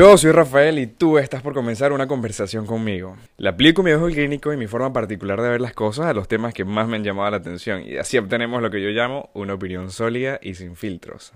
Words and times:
Yo 0.00 0.16
soy 0.16 0.32
Rafael 0.32 0.78
y 0.78 0.86
tú 0.86 1.18
estás 1.18 1.42
por 1.42 1.52
comenzar 1.52 1.92
una 1.92 2.08
conversación 2.08 2.64
conmigo. 2.64 3.18
Le 3.36 3.50
aplico 3.50 3.82
mi 3.82 3.92
ojo 3.92 4.06
clínico 4.06 4.50
y 4.50 4.56
mi 4.56 4.66
forma 4.66 4.94
particular 4.94 5.42
de 5.42 5.50
ver 5.50 5.60
las 5.60 5.74
cosas 5.74 6.06
a 6.06 6.14
los 6.14 6.26
temas 6.26 6.54
que 6.54 6.64
más 6.64 6.88
me 6.88 6.96
han 6.96 7.04
llamado 7.04 7.30
la 7.30 7.36
atención 7.36 7.82
y 7.82 7.98
así 7.98 8.16
obtenemos 8.16 8.62
lo 8.62 8.70
que 8.70 8.80
yo 8.80 8.88
llamo 8.88 9.28
una 9.34 9.52
opinión 9.52 9.90
sólida 9.90 10.38
y 10.40 10.54
sin 10.54 10.74
filtros, 10.74 11.34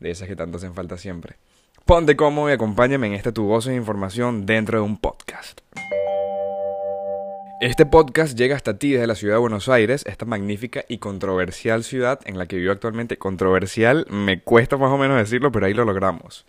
de 0.00 0.10
esas 0.10 0.26
que 0.26 0.36
tanto 0.36 0.56
hacen 0.56 0.72
falta 0.72 0.96
siempre. 0.96 1.36
Ponte 1.84 2.16
cómodo 2.16 2.48
y 2.48 2.54
acompáñame 2.54 3.08
en 3.08 3.12
esta 3.12 3.30
tu 3.30 3.44
voz 3.44 3.66
de 3.66 3.74
información 3.74 4.46
dentro 4.46 4.78
de 4.78 4.84
un 4.86 4.96
podcast. 4.96 5.60
Este 7.60 7.84
podcast 7.84 8.38
llega 8.38 8.56
hasta 8.56 8.78
ti 8.78 8.92
desde 8.92 9.06
la 9.06 9.16
ciudad 9.16 9.34
de 9.34 9.40
Buenos 9.40 9.68
Aires, 9.68 10.06
esta 10.06 10.24
magnífica 10.24 10.82
y 10.88 10.96
controversial 10.96 11.84
ciudad 11.84 12.20
en 12.24 12.38
la 12.38 12.46
que 12.46 12.56
vivo 12.56 12.72
actualmente. 12.72 13.18
Controversial, 13.18 14.06
me 14.08 14.40
cuesta 14.40 14.78
más 14.78 14.90
o 14.90 14.96
menos 14.96 15.18
decirlo, 15.18 15.52
pero 15.52 15.66
ahí 15.66 15.74
lo 15.74 15.84
logramos. 15.84 16.46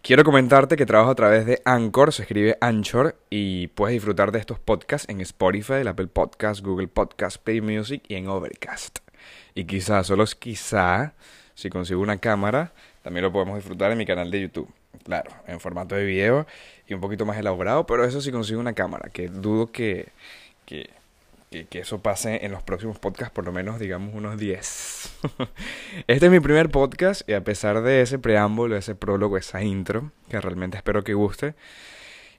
Quiero 0.00 0.24
comentarte 0.24 0.76
que 0.76 0.86
trabajo 0.86 1.10
a 1.10 1.14
través 1.14 1.44
de 1.44 1.60
Anchor, 1.64 2.12
se 2.14 2.22
escribe 2.22 2.56
Anchor, 2.60 3.16
y 3.28 3.66
puedes 3.68 3.94
disfrutar 3.94 4.32
de 4.32 4.38
estos 4.38 4.58
podcasts 4.58 5.08
en 5.10 5.20
Spotify, 5.20 5.74
el 5.74 5.88
Apple 5.88 6.06
Podcast, 6.06 6.64
Google 6.64 6.88
Podcast, 6.88 7.36
Play 7.42 7.60
Music 7.60 8.02
y 8.08 8.14
en 8.14 8.28
Overcast. 8.28 9.00
Y 9.54 9.64
quizá, 9.64 10.02
solo 10.04 10.24
quizá, 10.38 11.14
si 11.54 11.68
consigo 11.68 12.00
una 12.00 12.18
cámara, 12.18 12.72
también 13.02 13.24
lo 13.24 13.32
podemos 13.32 13.56
disfrutar 13.56 13.90
en 13.92 13.98
mi 13.98 14.06
canal 14.06 14.30
de 14.30 14.40
YouTube. 14.40 14.72
Claro, 15.04 15.30
en 15.46 15.60
formato 15.60 15.94
de 15.94 16.04
video 16.04 16.46
y 16.86 16.94
un 16.94 17.00
poquito 17.00 17.26
más 17.26 17.36
elaborado, 17.36 17.84
pero 17.84 18.04
eso 18.04 18.20
si 18.20 18.30
consigo 18.30 18.60
una 18.60 18.72
cámara, 18.72 19.10
que 19.10 19.28
dudo 19.28 19.72
que, 19.72 20.08
que 20.64 20.88
que, 21.50 21.66
eso 21.78 22.02
pase 22.02 22.44
en 22.44 22.52
los 22.52 22.62
próximos 22.62 22.98
podcasts, 22.98 23.32
por 23.32 23.44
lo 23.44 23.52
menos 23.52 23.78
digamos 23.78 24.14
unos 24.14 24.38
10. 24.38 25.18
este 26.06 26.26
es 26.26 26.32
mi 26.32 26.40
primer 26.40 26.70
podcast 26.70 27.28
y 27.28 27.32
a 27.32 27.42
pesar 27.42 27.82
de 27.82 28.02
ese 28.02 28.18
preámbulo, 28.18 28.76
ese 28.76 28.94
prólogo, 28.94 29.36
esa 29.36 29.62
intro, 29.62 30.12
que 30.28 30.40
realmente 30.40 30.76
espero 30.76 31.04
que 31.04 31.14
guste, 31.14 31.54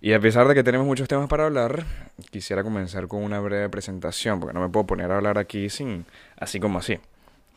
y 0.02 0.14
a 0.14 0.20
pesar 0.20 0.48
de 0.48 0.56
que 0.56 0.64
tenemos 0.64 0.88
muchos 0.88 1.08
temas 1.08 1.28
para 1.28 1.46
hablar, 1.46 1.86
quisiera 2.32 2.64
comenzar 2.64 3.08
con 3.08 3.22
una 3.22 3.40
breve 3.40 3.68
presentación, 3.68 4.40
porque 4.40 4.54
no 4.54 4.62
me 4.62 4.70
puedo 4.70 4.86
poner 4.88 5.12
a 5.12 5.18
hablar 5.18 5.38
aquí 5.38 5.70
sin 5.70 6.06
así 6.38 6.60
como 6.60 6.80
así. 6.80 7.00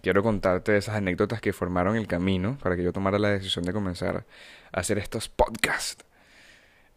Quiero 0.02 0.24
contarte 0.24 0.76
esas 0.76 0.96
anécdotas 0.96 1.40
que 1.40 1.52
formaron 1.52 1.94
el 1.96 2.08
camino 2.08 2.58
para 2.60 2.74
que 2.74 2.82
yo 2.82 2.92
tomara 2.92 3.20
la 3.20 3.28
decisión 3.28 3.64
de 3.64 3.72
comenzar 3.72 4.24
a 4.72 4.80
hacer 4.80 4.98
estos 4.98 5.28
podcasts. 5.28 6.04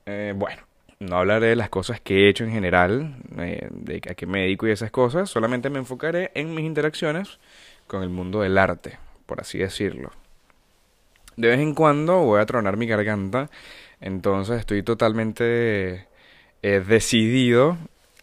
Eh, 0.07 0.33
bueno, 0.35 0.63
no 0.99 1.17
hablaré 1.17 1.47
de 1.47 1.55
las 1.55 1.69
cosas 1.69 1.99
que 1.99 2.25
he 2.25 2.29
hecho 2.29 2.43
en 2.43 2.51
general, 2.51 3.15
eh, 3.37 3.67
de 3.71 4.01
a 4.09 4.15
qué 4.15 4.25
me 4.25 4.41
dedico 4.41 4.67
y 4.67 4.71
esas 4.71 4.91
cosas, 4.91 5.29
solamente 5.29 5.69
me 5.69 5.79
enfocaré 5.79 6.31
en 6.35 6.53
mis 6.53 6.65
interacciones 6.65 7.39
con 7.87 8.03
el 8.03 8.09
mundo 8.09 8.41
del 8.41 8.57
arte, 8.57 8.97
por 9.25 9.41
así 9.41 9.57
decirlo. 9.57 10.11
De 11.35 11.49
vez 11.49 11.59
en 11.59 11.75
cuando 11.75 12.19
voy 12.19 12.39
a 12.39 12.45
tronar 12.45 12.77
mi 12.77 12.87
garganta, 12.87 13.49
entonces 13.99 14.59
estoy 14.59 14.83
totalmente 14.83 16.07
eh, 16.61 16.83
decidido 16.87 17.77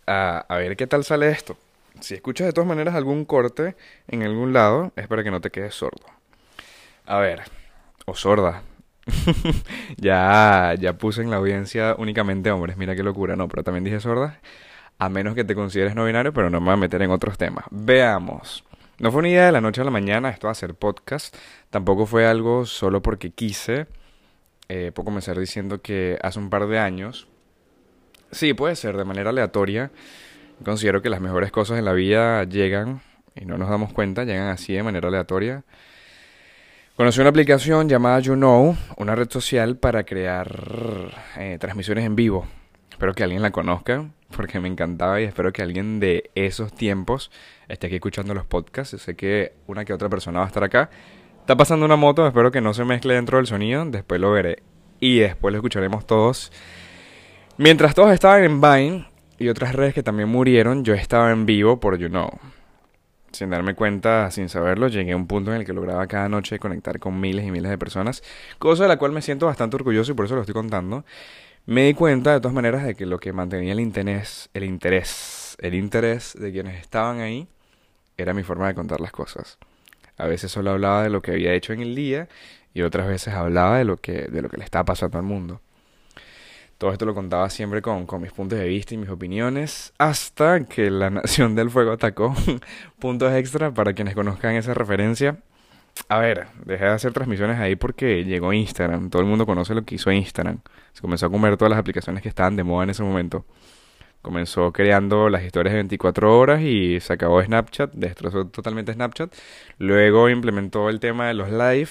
a, 0.07 0.39
a 0.49 0.57
ver 0.57 0.77
qué 0.77 0.87
tal 0.87 1.05
sale 1.05 1.29
esto. 1.31 1.57
Si 2.01 2.15
escuchas 2.15 2.47
de 2.47 2.53
todas 2.53 2.67
maneras 2.67 2.95
algún 2.95 3.25
corte 3.25 3.77
en 4.09 4.23
algún 4.23 4.53
lado, 4.53 4.93
es 4.97 5.07
para 5.09 5.23
que 5.23 5.31
no 5.31 5.41
te 5.41 5.51
quedes 5.51 5.75
sordo. 5.75 6.07
A 7.05 7.19
ver, 7.19 7.43
o 8.07 8.15
sorda, 8.15 8.63
ya, 9.97 10.75
ya 10.79 10.93
puse 10.95 11.23
en 11.23 11.31
la 11.31 11.37
audiencia 11.37 11.95
únicamente 11.99 12.51
hombres, 12.51 12.77
mira 12.77 12.95
qué 12.95 13.03
locura, 13.03 13.37
no, 13.37 13.49
pero 13.49 13.65
también 13.65 13.85
dije 13.85 14.01
sordas, 14.01 14.39
a 14.99 15.09
menos 15.09 15.35
que 15.35 15.45
te 15.45 15.55
consideres 15.55 15.95
no 15.95 16.05
binario, 16.05 16.33
pero 16.33 16.51
no 16.51 16.61
me 16.61 16.67
voy 16.67 16.75
a 16.75 16.77
meter 16.77 17.03
en 17.03 17.11
otros 17.11 17.37
temas. 17.39 17.65
Veamos. 17.71 18.65
No 18.99 19.11
fue 19.11 19.21
una 19.21 19.29
idea 19.31 19.47
de 19.47 19.53
la 19.53 19.61
noche 19.61 19.81
a 19.81 19.85
la 19.85 19.91
mañana 19.91 20.29
esto 20.31 20.47
de 20.47 20.53
hacer 20.53 20.75
podcast, 20.75 21.35
tampoco 21.71 22.07
fue 22.07 22.27
algo 22.27 22.67
solo 22.67 23.03
porque 23.03 23.31
quise. 23.31 23.87
Eh, 24.69 24.93
puedo 24.95 25.07
comenzar 25.07 25.39
diciendo 25.39 25.83
que 25.83 26.19
hace 26.23 26.39
un 26.39 26.51
par 26.51 26.69
de 26.69 26.79
años, 26.79 27.27
sí, 28.31 28.55
puede 28.55 28.77
ser 28.77 28.97
de 28.97 29.05
manera 29.05 29.31
aleatoria, 29.31 29.91
considero 30.65 31.03
que 31.03 31.11
las 31.11 31.21
mejores 31.21 31.51
cosas 31.51 31.79
en 31.79 31.85
la 31.85 31.93
vida 31.93 32.45
llegan 32.45 33.03
y 33.35 33.45
no 33.45 33.59
nos 33.59 33.69
damos 33.69 33.93
cuenta, 33.93 34.25
llegan 34.25 34.49
así 34.49 34.73
de 34.73 34.83
manera 34.83 35.09
aleatoria. 35.09 35.65
Conocí 36.95 37.21
una 37.21 37.31
aplicación 37.31 37.89
llamada 37.89 38.21
YouKnow, 38.21 38.77
una 38.99 39.15
red 39.15 39.31
social 39.31 39.79
para 39.79 40.05
crear 40.05 41.11
eh, 41.39 41.57
transmisiones 41.59 42.05
en 42.05 42.15
vivo. 42.15 42.47
Espero 42.91 43.15
que 43.15 43.25
alguien 43.25 43.41
la 43.41 43.51
conozca 43.51 44.11
porque 44.37 44.61
me 44.61 44.69
encantaba 44.69 45.19
y 45.19 45.25
espero 45.25 45.55
que 45.55 45.63
alguien 45.63 46.01
de 46.01 46.31
esos 46.35 46.75
tiempos 46.75 47.31
esté 47.69 47.87
aquí 47.87 47.97
escuchando 47.97 48.35
los 48.35 48.45
podcasts. 48.45 49.01
Sé 49.01 49.17
que 49.17 49.55
una 49.67 49.87
que 49.87 49.95
otra 49.95 50.11
persona 50.11 50.41
va 50.41 50.45
a 50.45 50.49
estar 50.49 50.65
acá. 50.65 50.91
Está 51.41 51.57
pasando 51.57 51.87
una 51.87 51.97
moto, 51.97 52.27
espero 52.27 52.51
que 52.51 52.61
no 52.61 52.75
se 52.75 52.85
mezcle 52.85 53.15
dentro 53.15 53.39
del 53.39 53.47
sonido, 53.47 53.83
después 53.87 54.21
lo 54.21 54.31
veré 54.31 54.63
y 55.01 55.19
después 55.19 55.51
lo 55.51 55.59
escucharemos 55.61 56.07
todos. 56.07 56.53
Mientras 57.57 57.95
todos 57.95 58.13
estaban 58.13 58.45
en 58.45 58.61
Vine 58.61 59.09
y 59.39 59.49
otras 59.49 59.75
redes 59.75 59.95
que 59.95 60.03
también 60.03 60.29
murieron, 60.29 60.85
yo 60.85 60.93
estaba 60.93 61.33
en 61.33 61.47
vivo 61.47 61.81
por 61.81 61.97
YouKnow 61.97 62.39
sin 63.33 63.51
darme 63.51 63.75
cuenta, 63.75 64.31
sin 64.31 64.49
saberlo, 64.49 64.89
llegué 64.89 65.13
a 65.13 65.17
un 65.17 65.27
punto 65.27 65.53
en 65.53 65.61
el 65.61 65.67
que 65.67 65.73
lograba 65.73 66.07
cada 66.07 66.29
noche 66.29 66.59
conectar 66.59 66.99
con 66.99 67.21
miles 67.21 67.47
y 67.47 67.51
miles 67.51 67.71
de 67.71 67.79
personas, 67.79 68.23
cosa 68.59 68.85
de 68.85 68.89
la 68.89 68.99
cual 68.99 69.13
me 69.13 69.23
siento 69.23 69.47
bastante 69.47 69.77
orgulloso 69.77 70.13
y 70.13 70.15
por 70.15 70.27
eso 70.27 70.35
lo 70.35 70.43
estoy 70.43 70.55
contando. 70.55 71.05
Me 71.67 71.85
di 71.85 71.95
cuenta 71.95 72.33
de 72.33 72.41
todas 72.41 72.55
maneras 72.55 72.85
de 72.85 72.95
que 72.95 73.07
lo 73.07 73.19
que 73.19 73.33
mantenía 73.33 73.73
el 73.73 73.81
interés, 73.81 74.51
el 74.53 74.65
interés, 74.65 75.57
el 75.61 75.75
interés 75.75 76.35
de 76.39 76.51
quienes 76.53 76.81
estaban 76.81 77.21
ahí 77.21 77.49
era 78.17 78.35
mi 78.35 78.43
forma 78.43 78.69
de 78.69 78.75
contar 78.75 79.01
las 79.01 79.13
cosas. 79.13 79.59
A 80.19 80.27
veces 80.27 80.51
solo 80.53 80.71
hablaba 80.73 81.03
de 81.03 81.11
lo 81.11 81.23
que 81.23 81.33
había 81.33 81.55
hecho 81.55 81.73
en 81.73 81.81
el 81.81 81.95
día 81.95 82.29
y 82.75 82.83
otras 82.83 83.07
veces 83.07 83.35
hablaba 83.35 83.79
de 83.79 83.85
lo 83.85 83.97
que 83.99 84.29
de 84.29 84.43
lo 84.43 84.49
que 84.49 84.57
le 84.57 84.65
estaba 84.65 84.85
pasando 84.85 85.19
al 85.19 85.25
mundo. 85.25 85.61
Todo 86.83 86.91
esto 86.91 87.07
lo 87.07 87.15
contaba 87.15 87.49
siempre 87.49 87.81
con, 87.81 88.09
mis 88.21 88.33
puntos 88.33 88.59
de 88.59 88.67
vista 88.67 88.93
y 88.93 88.97
mis 88.97 89.09
opiniones, 89.09 89.95
hasta 89.99 90.67
que 90.67 90.91
la 90.91 91.11
Nación 91.11 91.55
del 91.55 91.71
Fuego 91.71 91.93
atacó. 91.93 92.35
puntos 92.99 93.33
extra 93.35 93.73
para 93.73 93.93
quienes 93.93 94.17
conozcan 94.17 94.57
esa 94.57 94.75
referencia. 94.75 95.37
A 96.09 96.19
ver, 96.19 96.49
dejé 96.65 96.87
de 96.87 96.91
hacer 96.91 97.13
transmisiones 97.13 97.61
ahí 97.61 97.77
porque 97.77 98.25
llegó 98.25 98.53
Instagram. 98.53 99.11
Todo 99.11 99.23
el 99.23 99.29
mundo 99.29 99.47
conoce 99.47 99.77
lo 99.77 99.85
que 99.85 99.95
hizo 99.95 100.11
Instagram. 100.11 100.59
Se 100.93 101.03
comenzó 101.03 101.27
a 101.27 101.31
comer 101.31 101.57
todas 101.57 101.71
las 101.71 101.79
aplicaciones 101.79 102.21
que 102.21 102.29
estaban 102.29 102.57
de 102.57 102.65
moda 102.65 102.83
en 102.83 102.91
ese 102.91 103.05
momento. 103.05 103.45
Comenzó 104.21 104.73
creando 104.73 105.29
las 105.29 105.45
historias 105.45 105.75
de 105.75 105.77
24 105.77 106.37
horas 106.37 106.63
y 106.63 106.99
se 106.99 107.13
acabó 107.13 107.41
Snapchat, 107.41 107.93
destrozó 107.93 108.49
totalmente 108.49 108.93
Snapchat. 108.93 109.33
Luego 109.79 110.29
implementó 110.29 110.91
el 110.91 110.99
tema 110.99 111.29
de 111.29 111.35
los 111.35 111.49
live 111.49 111.91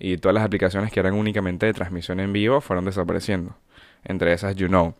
y 0.00 0.16
todas 0.16 0.34
las 0.34 0.42
aplicaciones 0.42 0.90
que 0.90 0.98
eran 0.98 1.14
únicamente 1.14 1.66
de 1.66 1.72
transmisión 1.72 2.18
en 2.18 2.32
vivo 2.32 2.60
fueron 2.60 2.84
desapareciendo 2.84 3.54
entre 4.04 4.32
esas 4.32 4.56
You 4.56 4.68
Know. 4.68 4.94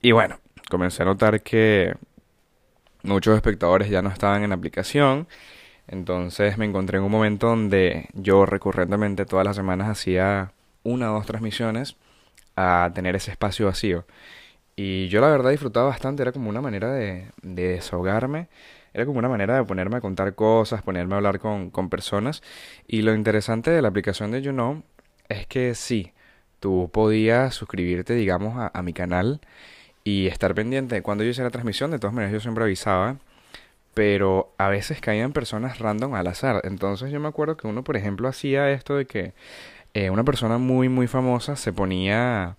Y 0.00 0.12
bueno, 0.12 0.38
comencé 0.70 1.02
a 1.02 1.06
notar 1.06 1.42
que 1.42 1.94
muchos 3.02 3.34
espectadores 3.34 3.90
ya 3.90 4.02
no 4.02 4.10
estaban 4.10 4.42
en 4.42 4.50
la 4.50 4.56
aplicación. 4.56 5.28
Entonces 5.86 6.58
me 6.58 6.66
encontré 6.66 6.98
en 6.98 7.04
un 7.04 7.10
momento 7.10 7.48
donde 7.48 8.08
yo 8.14 8.46
recurrentemente 8.46 9.24
todas 9.24 9.46
las 9.46 9.56
semanas 9.56 9.88
hacía 9.88 10.52
una 10.82 11.10
o 11.10 11.14
dos 11.14 11.26
transmisiones 11.26 11.96
a 12.56 12.90
tener 12.94 13.16
ese 13.16 13.30
espacio 13.30 13.66
vacío. 13.66 14.04
Y 14.76 15.08
yo 15.08 15.20
la 15.20 15.28
verdad 15.28 15.50
disfrutaba 15.50 15.88
bastante, 15.88 16.22
era 16.22 16.32
como 16.32 16.50
una 16.50 16.60
manera 16.60 16.92
de, 16.92 17.32
desahogarme, 17.42 18.48
era 18.94 19.06
como 19.06 19.18
una 19.18 19.28
manera 19.28 19.56
de 19.56 19.64
ponerme 19.64 19.96
a 19.96 20.00
contar 20.00 20.34
cosas, 20.34 20.82
ponerme 20.82 21.14
a 21.14 21.16
hablar 21.16 21.40
con, 21.40 21.70
con 21.70 21.88
personas. 21.88 22.42
Y 22.86 23.02
lo 23.02 23.14
interesante 23.14 23.70
de 23.70 23.82
la 23.82 23.88
aplicación 23.88 24.30
de 24.30 24.42
You 24.42 24.52
Know 24.52 24.82
es 25.28 25.46
que 25.46 25.74
sí, 25.74 26.12
tú 26.60 26.90
podías 26.92 27.54
suscribirte, 27.54 28.14
digamos, 28.14 28.70
a, 28.72 28.82
mi 28.82 28.92
canal 28.92 29.40
y 30.04 30.26
estar 30.26 30.54
pendiente. 30.54 31.02
Cuando 31.02 31.24
yo 31.24 31.30
hice 31.30 31.42
la 31.42 31.50
transmisión, 31.50 31.90
de 31.90 31.98
todas 31.98 32.14
maneras 32.14 32.32
yo 32.32 32.40
siempre 32.40 32.64
avisaba, 32.64 33.16
pero 33.94 34.52
a 34.58 34.68
veces 34.68 35.00
caían 35.00 35.32
personas 35.32 35.78
random 35.78 36.14
al 36.14 36.26
azar. 36.28 36.60
Entonces 36.64 37.10
yo 37.12 37.20
me 37.20 37.28
acuerdo 37.28 37.56
que 37.56 37.66
uno, 37.66 37.84
por 37.84 37.96
ejemplo, 37.96 38.28
hacía 38.28 38.70
esto 38.70 38.96
de 38.96 39.06
que 39.06 39.32
eh, 39.94 40.10
una 40.10 40.24
persona 40.24 40.58
muy, 40.58 40.88
muy 40.88 41.06
famosa 41.06 41.56
se 41.56 41.72
ponía 41.72 42.44
a 42.44 42.56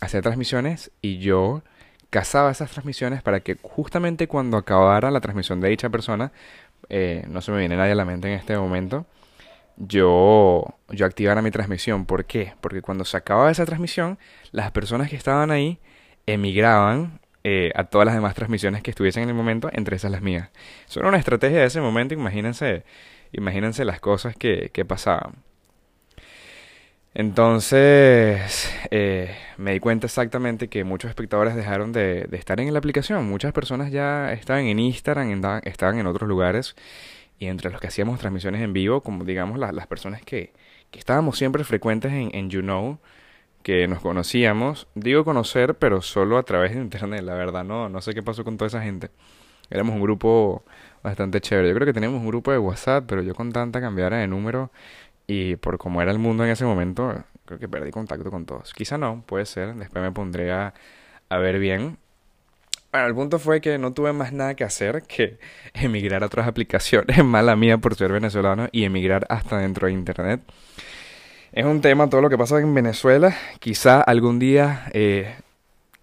hacer 0.00 0.22
transmisiones 0.22 0.90
y 1.02 1.18
yo 1.18 1.62
cazaba 2.10 2.50
esas 2.50 2.70
transmisiones 2.70 3.22
para 3.22 3.40
que 3.40 3.56
justamente 3.62 4.28
cuando 4.28 4.56
acabara 4.56 5.10
la 5.10 5.20
transmisión 5.20 5.60
de 5.60 5.68
dicha 5.68 5.90
persona, 5.90 6.32
eh, 6.88 7.24
no 7.28 7.42
se 7.42 7.50
me 7.52 7.58
viene 7.58 7.76
nadie 7.76 7.92
a 7.92 7.96
la 7.96 8.04
mente 8.04 8.28
en 8.28 8.34
este 8.38 8.56
momento, 8.56 9.06
yo, 9.76 10.64
yo 10.88 11.06
activara 11.06 11.42
mi 11.42 11.50
transmisión. 11.50 12.06
¿Por 12.06 12.24
qué? 12.24 12.54
Porque 12.60 12.82
cuando 12.82 13.04
se 13.04 13.16
acababa 13.16 13.50
esa 13.50 13.66
transmisión, 13.66 14.18
las 14.52 14.70
personas 14.70 15.10
que 15.10 15.16
estaban 15.16 15.50
ahí 15.50 15.78
emigraban 16.26 17.20
eh, 17.44 17.72
a 17.76 17.84
todas 17.84 18.06
las 18.06 18.14
demás 18.14 18.34
transmisiones 18.34 18.82
que 18.82 18.90
estuviesen 18.90 19.22
en 19.24 19.28
el 19.30 19.34
momento, 19.34 19.70
entre 19.72 19.96
esas 19.96 20.10
las 20.10 20.22
mías. 20.22 20.50
Eso 20.88 21.00
era 21.00 21.08
una 21.08 21.18
estrategia 21.18 21.60
de 21.60 21.66
ese 21.66 21.80
momento, 21.80 22.14
imagínense, 22.14 22.84
imagínense 23.32 23.84
las 23.84 24.00
cosas 24.00 24.34
que, 24.36 24.70
que 24.72 24.84
pasaban. 24.84 25.34
Entonces, 27.14 28.70
eh, 28.90 29.34
me 29.56 29.72
di 29.72 29.80
cuenta 29.80 30.06
exactamente 30.06 30.68
que 30.68 30.84
muchos 30.84 31.08
espectadores 31.08 31.54
dejaron 31.54 31.92
de, 31.92 32.24
de, 32.24 32.36
estar 32.36 32.60
en 32.60 32.70
la 32.72 32.78
aplicación. 32.78 33.26
Muchas 33.26 33.52
personas 33.54 33.90
ya 33.90 34.32
estaban 34.32 34.66
en 34.66 34.78
Instagram, 34.78 35.40
estaban 35.64 35.98
en 35.98 36.06
otros 36.06 36.28
lugares 36.28 36.76
y 37.38 37.46
entre 37.46 37.70
los 37.70 37.80
que 37.80 37.88
hacíamos 37.88 38.18
transmisiones 38.18 38.62
en 38.62 38.72
vivo, 38.72 39.02
como 39.02 39.24
digamos 39.24 39.58
las, 39.58 39.74
las 39.74 39.86
personas 39.86 40.22
que, 40.22 40.52
que 40.90 40.98
estábamos 40.98 41.38
siempre 41.38 41.64
frecuentes 41.64 42.12
en, 42.12 42.34
en 42.34 42.50
You 42.50 42.62
Know, 42.62 42.98
que 43.62 43.88
nos 43.88 44.00
conocíamos. 44.00 44.88
Digo 44.94 45.24
conocer, 45.24 45.74
pero 45.76 46.02
solo 46.02 46.38
a 46.38 46.44
través 46.44 46.74
de 46.74 46.80
internet, 46.80 47.22
la 47.22 47.34
verdad, 47.34 47.64
no, 47.64 47.88
no 47.88 48.00
sé 48.00 48.14
qué 48.14 48.22
pasó 48.22 48.44
con 48.44 48.56
toda 48.56 48.68
esa 48.68 48.82
gente. 48.82 49.10
Éramos 49.70 49.96
un 49.96 50.02
grupo 50.02 50.64
bastante 51.02 51.40
chévere. 51.40 51.68
Yo 51.68 51.74
creo 51.74 51.86
que 51.86 51.92
teníamos 51.92 52.20
un 52.20 52.28
grupo 52.28 52.52
de 52.52 52.58
WhatsApp, 52.58 53.04
pero 53.08 53.22
yo 53.22 53.34
con 53.34 53.52
tanta 53.52 53.80
cambiara 53.80 54.18
de 54.18 54.28
número 54.28 54.70
y 55.26 55.56
por 55.56 55.78
cómo 55.78 56.02
era 56.02 56.12
el 56.12 56.18
mundo 56.18 56.44
en 56.44 56.50
ese 56.50 56.64
momento, 56.64 57.24
creo 57.44 57.58
que 57.58 57.68
perdí 57.68 57.90
contacto 57.90 58.30
con 58.30 58.46
todos. 58.46 58.72
Quizá 58.74 58.98
no, 58.98 59.24
puede 59.26 59.46
ser. 59.46 59.74
Después 59.74 60.02
me 60.02 60.12
pondré 60.12 60.52
a, 60.52 60.74
a 61.28 61.38
ver 61.38 61.58
bien. 61.58 61.98
Bueno, 62.92 63.08
el 63.08 63.14
punto 63.14 63.38
fue 63.38 63.60
que 63.60 63.78
no 63.78 63.92
tuve 63.92 64.12
más 64.12 64.32
nada 64.32 64.54
que 64.54 64.64
hacer 64.64 65.02
que 65.02 65.38
emigrar 65.74 66.22
a 66.22 66.26
otras 66.26 66.46
aplicaciones, 66.46 67.24
mala 67.24 67.56
mía 67.56 67.78
por 67.78 67.94
ser 67.94 68.12
venezolano, 68.12 68.68
y 68.72 68.84
emigrar 68.84 69.26
hasta 69.28 69.58
dentro 69.58 69.86
de 69.86 69.92
Internet. 69.92 70.40
Es 71.52 71.64
un 71.64 71.80
tema 71.80 72.08
todo 72.08 72.20
lo 72.20 72.28
que 72.30 72.38
pasa 72.38 72.58
en 72.60 72.74
Venezuela. 72.74 73.34
Quizá 73.60 74.00
algún 74.02 74.38
día 74.38 74.90
eh, 74.92 75.36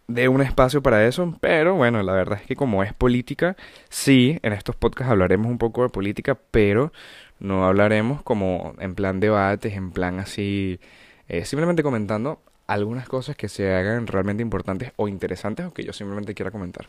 dé 0.07 0.27
un 0.27 0.41
espacio 0.41 0.81
para 0.81 1.06
eso, 1.06 1.38
pero 1.41 1.75
bueno, 1.75 2.01
la 2.03 2.13
verdad 2.13 2.39
es 2.41 2.47
que 2.47 2.56
como 2.56 2.83
es 2.83 2.94
política, 2.94 3.56
sí, 3.89 4.39
en 4.41 4.53
estos 4.53 4.75
podcasts 4.75 5.12
hablaremos 5.12 5.47
un 5.47 5.57
poco 5.57 5.83
de 5.83 5.89
política, 5.89 6.38
pero 6.51 6.91
no 7.39 7.65
hablaremos 7.65 8.24
como 8.24 8.75
en 8.80 8.95
plan 8.95 9.19
debates, 9.19 9.74
en 9.74 9.91
plan 9.91 10.19
así, 10.19 10.80
eh, 11.27 11.45
simplemente 11.45 11.83
comentando 11.83 12.41
algunas 12.68 13.07
cosas 13.07 13.36
que 13.36 13.50
se 13.50 13.74
hagan 13.74 14.07
realmente 14.07 14.42
importantes 14.42 14.92
o 14.95 15.07
interesantes 15.07 15.65
o 15.65 15.74
que 15.74 15.83
yo 15.83 15.94
simplemente 15.94 16.33
quiera 16.33 16.51
comentar. 16.51 16.86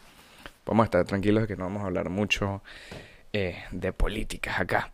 Vamos 0.66 0.84
a 0.84 0.86
estar 0.86 1.04
tranquilos 1.04 1.42
de 1.42 1.48
que 1.48 1.56
no 1.56 1.64
vamos 1.64 1.82
a 1.82 1.86
hablar 1.86 2.08
mucho 2.08 2.62
eh, 3.32 3.56
de 3.70 3.92
políticas 3.92 4.60
acá. 4.60 4.92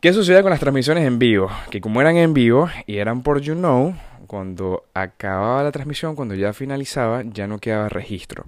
¿Qué 0.00 0.12
sucede 0.12 0.42
con 0.42 0.50
las 0.50 0.60
transmisiones 0.60 1.06
en 1.06 1.18
vivo? 1.18 1.50
Que 1.70 1.80
como 1.80 2.00
eran 2.00 2.16
en 2.16 2.34
vivo 2.34 2.68
y 2.86 2.98
eran 2.98 3.22
por 3.22 3.40
You 3.40 3.54
Know, 3.54 3.94
cuando 4.26 4.84
acababa 4.92 5.62
la 5.62 5.72
transmisión, 5.72 6.14
cuando 6.14 6.34
ya 6.34 6.52
finalizaba, 6.52 7.22
ya 7.24 7.46
no 7.46 7.58
quedaba 7.58 7.88
registro. 7.88 8.46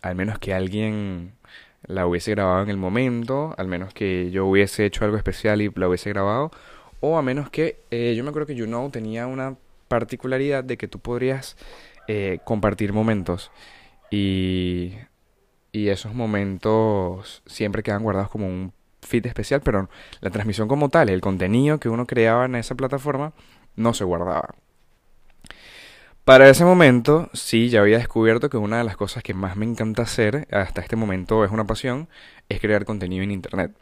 Al 0.00 0.14
menos 0.14 0.38
que 0.38 0.54
alguien 0.54 1.32
la 1.86 2.06
hubiese 2.06 2.30
grabado 2.32 2.62
en 2.62 2.70
el 2.70 2.76
momento, 2.76 3.54
al 3.58 3.66
menos 3.66 3.92
que 3.92 4.30
yo 4.30 4.46
hubiese 4.46 4.86
hecho 4.86 5.04
algo 5.04 5.16
especial 5.16 5.60
y 5.60 5.70
la 5.74 5.88
hubiese 5.88 6.10
grabado, 6.10 6.52
o 7.00 7.18
a 7.18 7.22
menos 7.22 7.50
que 7.50 7.80
eh, 7.90 8.14
yo 8.16 8.22
me 8.22 8.30
acuerdo 8.30 8.46
que 8.46 8.54
You 8.54 8.66
Know 8.66 8.90
tenía 8.90 9.26
una 9.26 9.56
particularidad 9.92 10.64
de 10.64 10.78
que 10.78 10.88
tú 10.88 11.00
podrías 11.00 11.54
eh, 12.08 12.38
compartir 12.44 12.94
momentos 12.94 13.50
y, 14.10 14.94
esos 15.72 16.14
momentos 16.14 17.42
siempre 17.44 17.82
quedan 17.82 18.02
guardados 18.02 18.30
como 18.30 18.46
un 18.46 18.72
feed 19.02 19.26
especial, 19.26 19.60
pero 19.62 19.90
la 20.20 20.30
transmisión 20.30 20.66
como 20.66 20.88
tal, 20.88 21.10
el 21.10 21.20
contenido 21.20 21.78
que 21.78 21.90
uno 21.90 22.06
creaba 22.06 22.46
en 22.46 22.54
esa 22.54 22.74
plataforma, 22.74 23.34
no 23.76 23.92
se 23.92 24.04
guardaba. 24.04 24.54
Para 26.24 26.48
ese 26.48 26.64
momento, 26.64 27.28
sí, 27.34 27.68
ya 27.68 27.80
había 27.80 27.98
descubierto 27.98 28.48
que 28.48 28.56
una 28.56 28.78
de 28.78 28.84
las 28.84 28.96
cosas 28.96 29.22
que 29.22 29.34
más 29.34 29.56
me 29.56 29.66
encanta 29.66 30.02
hacer, 30.02 30.48
hasta 30.52 30.80
este 30.80 30.96
momento 30.96 31.44
es 31.44 31.50
una 31.50 31.66
pasión, 31.66 32.08
es 32.48 32.60
crear 32.60 32.86
contenido 32.86 33.24
en 33.24 33.30
Internet. 33.30 33.72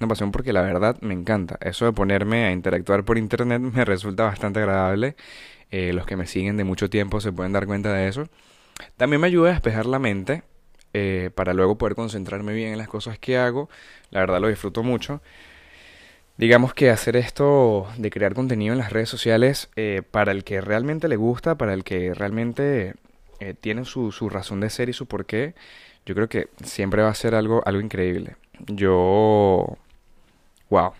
Una 0.00 0.08
pasión 0.08 0.30
porque 0.30 0.52
la 0.52 0.62
verdad 0.62 0.96
me 1.00 1.14
encanta. 1.14 1.58
Eso 1.60 1.86
de 1.86 1.92
ponerme 1.92 2.44
a 2.44 2.52
interactuar 2.52 3.04
por 3.04 3.18
Internet 3.18 3.60
me 3.74 3.84
resulta 3.84 4.24
bastante 4.24 4.60
agradable. 4.60 5.16
Eh, 5.70 5.92
los 5.92 6.06
que 6.06 6.16
me 6.16 6.26
siguen 6.26 6.56
de 6.56 6.64
mucho 6.64 6.88
tiempo 6.88 7.20
se 7.20 7.32
pueden 7.32 7.52
dar 7.52 7.66
cuenta 7.66 7.92
de 7.92 8.08
eso. 8.08 8.28
También 8.96 9.20
me 9.20 9.26
ayuda 9.26 9.50
a 9.50 9.52
despejar 9.52 9.86
la 9.86 9.98
mente 9.98 10.42
eh, 10.94 11.30
para 11.34 11.52
luego 11.52 11.76
poder 11.76 11.94
concentrarme 11.94 12.52
bien 12.52 12.72
en 12.72 12.78
las 12.78 12.88
cosas 12.88 13.18
que 13.18 13.36
hago. 13.36 13.68
La 14.10 14.20
verdad 14.20 14.40
lo 14.40 14.48
disfruto 14.48 14.82
mucho. 14.82 15.20
Digamos 16.36 16.72
que 16.72 16.90
hacer 16.90 17.16
esto 17.16 17.88
de 17.96 18.10
crear 18.10 18.34
contenido 18.34 18.72
en 18.72 18.78
las 18.78 18.92
redes 18.92 19.08
sociales 19.08 19.70
eh, 19.74 20.02
para 20.08 20.30
el 20.32 20.44
que 20.44 20.60
realmente 20.60 21.08
le 21.08 21.16
gusta, 21.16 21.56
para 21.56 21.74
el 21.74 21.84
que 21.84 22.14
realmente 22.14 22.94
tiene 23.60 23.84
su, 23.84 24.10
su 24.10 24.28
razón 24.28 24.58
de 24.58 24.68
ser 24.68 24.88
y 24.88 24.92
su 24.92 25.06
porqué, 25.06 25.54
yo 26.04 26.16
creo 26.16 26.28
que 26.28 26.48
siempre 26.64 27.02
va 27.02 27.10
a 27.10 27.14
ser 27.14 27.36
algo, 27.36 27.62
algo 27.66 27.80
increíble. 27.80 28.34
Yo... 28.66 29.76
¡Wow! 30.70 30.92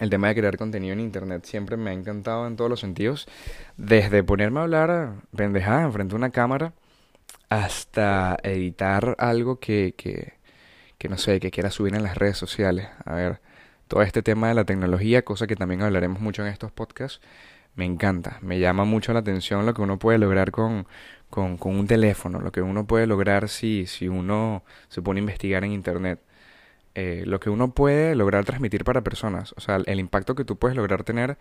El 0.00 0.10
tema 0.10 0.28
de 0.28 0.34
crear 0.34 0.56
contenido 0.56 0.92
en 0.94 1.00
internet 1.00 1.44
siempre 1.44 1.76
me 1.76 1.90
ha 1.90 1.92
encantado 1.92 2.46
en 2.46 2.56
todos 2.56 2.70
los 2.70 2.80
sentidos. 2.80 3.28
Desde 3.76 4.24
ponerme 4.24 4.60
a 4.60 4.62
hablar 4.64 5.14
pendejada 5.36 5.82
enfrente 5.82 6.14
a 6.14 6.18
una 6.18 6.30
cámara 6.30 6.72
hasta 7.48 8.36
editar 8.42 9.14
algo 9.18 9.60
que, 9.60 9.94
que, 9.96 10.34
que 10.98 11.08
no 11.08 11.18
sé, 11.18 11.40
que 11.40 11.50
quiera 11.50 11.70
subir 11.70 11.94
en 11.94 12.02
las 12.02 12.16
redes 12.16 12.38
sociales. 12.38 12.88
A 13.04 13.14
ver, 13.14 13.40
todo 13.88 14.02
este 14.02 14.22
tema 14.22 14.48
de 14.48 14.54
la 14.54 14.64
tecnología, 14.64 15.22
cosa 15.22 15.46
que 15.46 15.56
también 15.56 15.82
hablaremos 15.82 16.20
mucho 16.20 16.42
en 16.42 16.48
estos 16.48 16.72
podcasts, 16.72 17.20
me 17.74 17.84
encanta. 17.84 18.38
Me 18.40 18.58
llama 18.58 18.84
mucho 18.84 19.12
la 19.12 19.20
atención 19.20 19.66
lo 19.66 19.74
que 19.74 19.82
uno 19.82 19.98
puede 19.98 20.18
lograr 20.18 20.50
con, 20.50 20.86
con, 21.30 21.58
con 21.58 21.76
un 21.76 21.86
teléfono, 21.86 22.40
lo 22.40 22.52
que 22.52 22.62
uno 22.62 22.86
puede 22.86 23.06
lograr 23.06 23.48
si, 23.48 23.86
si 23.86 24.08
uno 24.08 24.64
se 24.88 25.02
pone 25.02 25.20
a 25.20 25.22
investigar 25.22 25.64
en 25.64 25.72
internet. 25.72 26.20
Eh, 26.94 27.22
lo 27.26 27.40
que 27.40 27.48
uno 27.48 27.70
puede 27.72 28.14
lograr 28.14 28.44
transmitir 28.44 28.84
para 28.84 29.00
personas, 29.00 29.54
o 29.56 29.60
sea, 29.60 29.78
el 29.86 29.98
impacto 29.98 30.34
que 30.34 30.44
tú 30.44 30.56
puedes 30.56 30.76
lograr 30.76 31.04
tener 31.04 31.38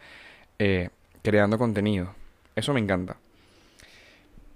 eh, 0.59 0.89
creando 1.23 1.57
contenido. 1.57 2.13
Eso 2.55 2.73
me 2.73 2.79
encanta. 2.79 3.17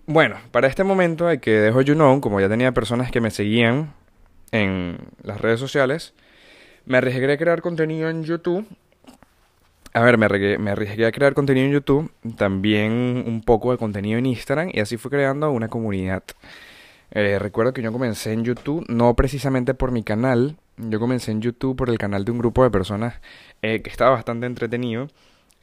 Bueno, 0.07 0.37
para 0.51 0.67
este 0.67 0.83
momento 0.83 1.27
hay 1.27 1.39
que 1.39 1.51
dejo 1.51 1.81
You 1.81 1.95
Know, 1.95 2.21
como 2.21 2.39
ya 2.39 2.47
tenía 2.47 2.71
personas 2.71 3.11
que 3.11 3.21
me 3.21 3.31
seguían 3.31 3.93
en 4.51 4.99
las 5.23 5.41
redes 5.41 5.59
sociales, 5.59 6.13
me 6.85 6.97
arriesgué 6.97 7.31
a 7.33 7.37
crear 7.37 7.61
contenido 7.61 8.09
en 8.09 8.23
YouTube. 8.23 8.65
A 9.93 10.01
ver, 10.01 10.17
me 10.17 10.25
arriesgué, 10.25 11.05
a 11.05 11.11
crear 11.11 11.33
contenido 11.33 11.65
en 11.65 11.73
YouTube, 11.73 12.11
también 12.37 13.23
un 13.25 13.41
poco 13.41 13.71
de 13.71 13.77
contenido 13.77 14.19
en 14.19 14.25
Instagram 14.25 14.69
y 14.73 14.79
así 14.79 14.97
fui 14.97 15.09
creando 15.09 15.51
una 15.51 15.69
comunidad. 15.69 16.23
Eh, 17.11 17.39
recuerdo 17.39 17.73
que 17.73 17.81
yo 17.81 17.91
comencé 17.91 18.33
en 18.33 18.43
YouTube, 18.43 18.85
no 18.89 19.15
precisamente 19.15 19.73
por 19.73 19.91
mi 19.91 20.03
canal, 20.03 20.57
yo 20.77 20.99
comencé 20.99 21.31
en 21.31 21.41
YouTube 21.41 21.75
por 21.75 21.89
el 21.89 21.97
canal 21.97 22.25
de 22.25 22.31
un 22.31 22.39
grupo 22.39 22.63
de 22.63 22.69
personas 22.71 23.21
eh, 23.61 23.81
que 23.81 23.89
estaba 23.89 24.11
bastante 24.11 24.45
entretenido 24.45 25.07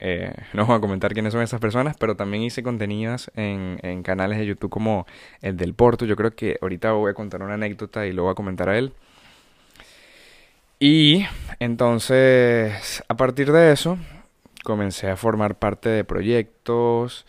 eh, 0.04 0.34
no 0.52 0.66
voy 0.66 0.76
a 0.76 0.80
comentar 0.80 1.12
quiénes 1.12 1.32
son 1.32 1.42
esas 1.42 1.60
personas, 1.60 1.96
pero 1.96 2.16
también 2.16 2.42
hice 2.42 2.64
contenidos 2.64 3.30
en, 3.36 3.78
en, 3.84 4.02
canales 4.02 4.36
de 4.38 4.46
YouTube 4.46 4.68
como 4.68 5.06
el 5.42 5.56
del 5.56 5.74
Porto. 5.74 6.04
Yo 6.04 6.16
creo 6.16 6.34
que 6.34 6.58
ahorita 6.60 6.90
voy 6.90 7.12
a 7.12 7.14
contar 7.14 7.40
una 7.40 7.54
anécdota 7.54 8.04
y 8.04 8.12
lo 8.12 8.24
voy 8.24 8.32
a 8.32 8.34
comentar 8.34 8.68
a 8.68 8.76
él. 8.76 8.94
Y 10.80 11.24
entonces, 11.60 13.04
a 13.06 13.16
partir 13.16 13.52
de 13.52 13.70
eso, 13.70 13.96
comencé 14.64 15.08
a 15.08 15.16
formar 15.16 15.54
parte 15.56 15.88
de 15.88 16.02
proyectos. 16.02 17.24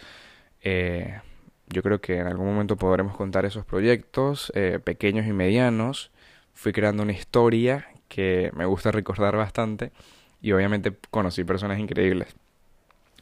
Eh, 0.63 1.19
yo 1.67 1.83
creo 1.83 2.01
que 2.01 2.17
en 2.17 2.25
algún 2.25 2.47
momento 2.47 2.75
podremos 2.75 3.15
contar 3.15 3.45
esos 3.45 3.65
proyectos, 3.65 4.51
eh, 4.55 4.79
pequeños 4.83 5.27
y 5.27 5.33
medianos. 5.33 6.09
Fui 6.53 6.71
creando 6.71 7.03
una 7.03 7.11
historia 7.13 7.87
que 8.07 8.51
me 8.55 8.65
gusta 8.65 8.91
recordar 8.91 9.35
bastante 9.35 9.91
y 10.41 10.51
obviamente 10.51 10.95
conocí 11.09 11.43
personas 11.43 11.79
increíbles. 11.79 12.35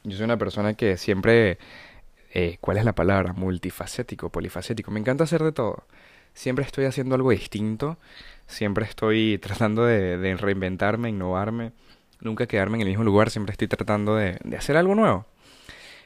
Yo 0.03 0.17
soy 0.17 0.25
una 0.25 0.37
persona 0.37 0.73
que 0.73 0.97
siempre, 0.97 1.57
eh, 2.33 2.57
¿cuál 2.59 2.77
es 2.77 2.85
la 2.85 2.93
palabra? 2.93 3.33
Multifacético, 3.33 4.29
polifacético. 4.29 4.91
Me 4.91 4.99
encanta 4.99 5.23
hacer 5.23 5.43
de 5.43 5.51
todo. 5.51 5.85
Siempre 6.33 6.65
estoy 6.65 6.85
haciendo 6.85 7.15
algo 7.15 7.31
distinto. 7.31 7.97
Siempre 8.47 8.85
estoy 8.85 9.37
tratando 9.37 9.85
de, 9.85 10.35
reinventarme, 10.37 11.09
innovarme. 11.09 11.71
Nunca 12.19 12.47
quedarme 12.47 12.77
en 12.77 12.81
el 12.81 12.87
mismo 12.87 13.03
lugar. 13.03 13.29
Siempre 13.29 13.51
estoy 13.51 13.67
tratando 13.67 14.15
de 14.15 14.39
hacer 14.57 14.75
algo 14.75 14.95
nuevo. 14.95 15.25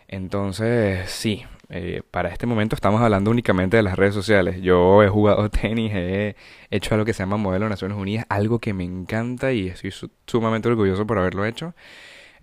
Entonces, 0.08 1.10
sí, 1.10 1.46
eh, 1.70 2.04
para 2.12 2.30
este 2.30 2.46
momento 2.46 2.76
estamos 2.76 3.02
hablando 3.02 3.32
únicamente 3.32 3.78
de 3.78 3.84
las 3.84 3.96
redes 3.96 4.14
sociales. 4.14 4.62
Yo 4.62 5.04
he 5.04 5.10
jugado 5.10 5.50
tenis, 5.52 5.92
he 5.94 6.36
hecho 6.70 6.94
algo 6.94 7.06
que 7.06 7.14
se 7.14 7.24
llama 7.24 7.38
Modelo 7.38 7.68
Naciones 7.70 7.98
Unidas, 7.98 8.26
algo 8.30 8.60
que 8.60 8.74
me 8.74 8.84
encanta 8.84 9.52
y 9.52 9.68
estoy 9.68 9.94
sumamente 10.28 10.70
orgulloso 10.70 11.08
por 11.08 11.18
haberlo 11.18 11.46
hecho. 11.46 11.74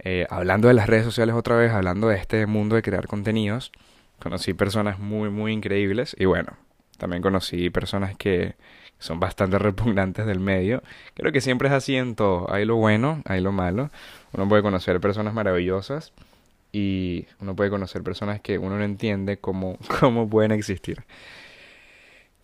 Eh, 0.00 0.26
hablando 0.30 0.68
de 0.68 0.74
las 0.74 0.88
redes 0.88 1.04
sociales 1.04 1.34
otra 1.36 1.56
vez, 1.56 1.72
hablando 1.72 2.08
de 2.08 2.16
este 2.16 2.46
mundo 2.46 2.74
de 2.76 2.82
crear 2.82 3.06
contenidos, 3.06 3.72
conocí 4.18 4.54
personas 4.54 4.98
muy, 4.98 5.30
muy 5.30 5.52
increíbles 5.52 6.16
y 6.18 6.24
bueno, 6.24 6.56
también 6.98 7.22
conocí 7.22 7.70
personas 7.70 8.16
que 8.16 8.56
son 8.98 9.20
bastante 9.20 9.58
repugnantes 9.60 10.26
del 10.26 10.40
medio. 10.40 10.82
Creo 11.14 11.32
que 11.32 11.40
siempre 11.40 11.68
es 11.68 11.74
así 11.74 11.96
en 11.96 12.16
todo. 12.16 12.52
Hay 12.52 12.64
lo 12.64 12.76
bueno, 12.76 13.22
hay 13.26 13.40
lo 13.40 13.52
malo. 13.52 13.90
Uno 14.32 14.48
puede 14.48 14.62
conocer 14.62 15.00
personas 15.00 15.34
maravillosas 15.34 16.12
y 16.72 17.26
uno 17.38 17.54
puede 17.54 17.70
conocer 17.70 18.02
personas 18.02 18.40
que 18.40 18.58
uno 18.58 18.78
no 18.78 18.84
entiende 18.84 19.38
cómo, 19.38 19.78
cómo 20.00 20.28
pueden 20.28 20.52
existir. 20.52 21.04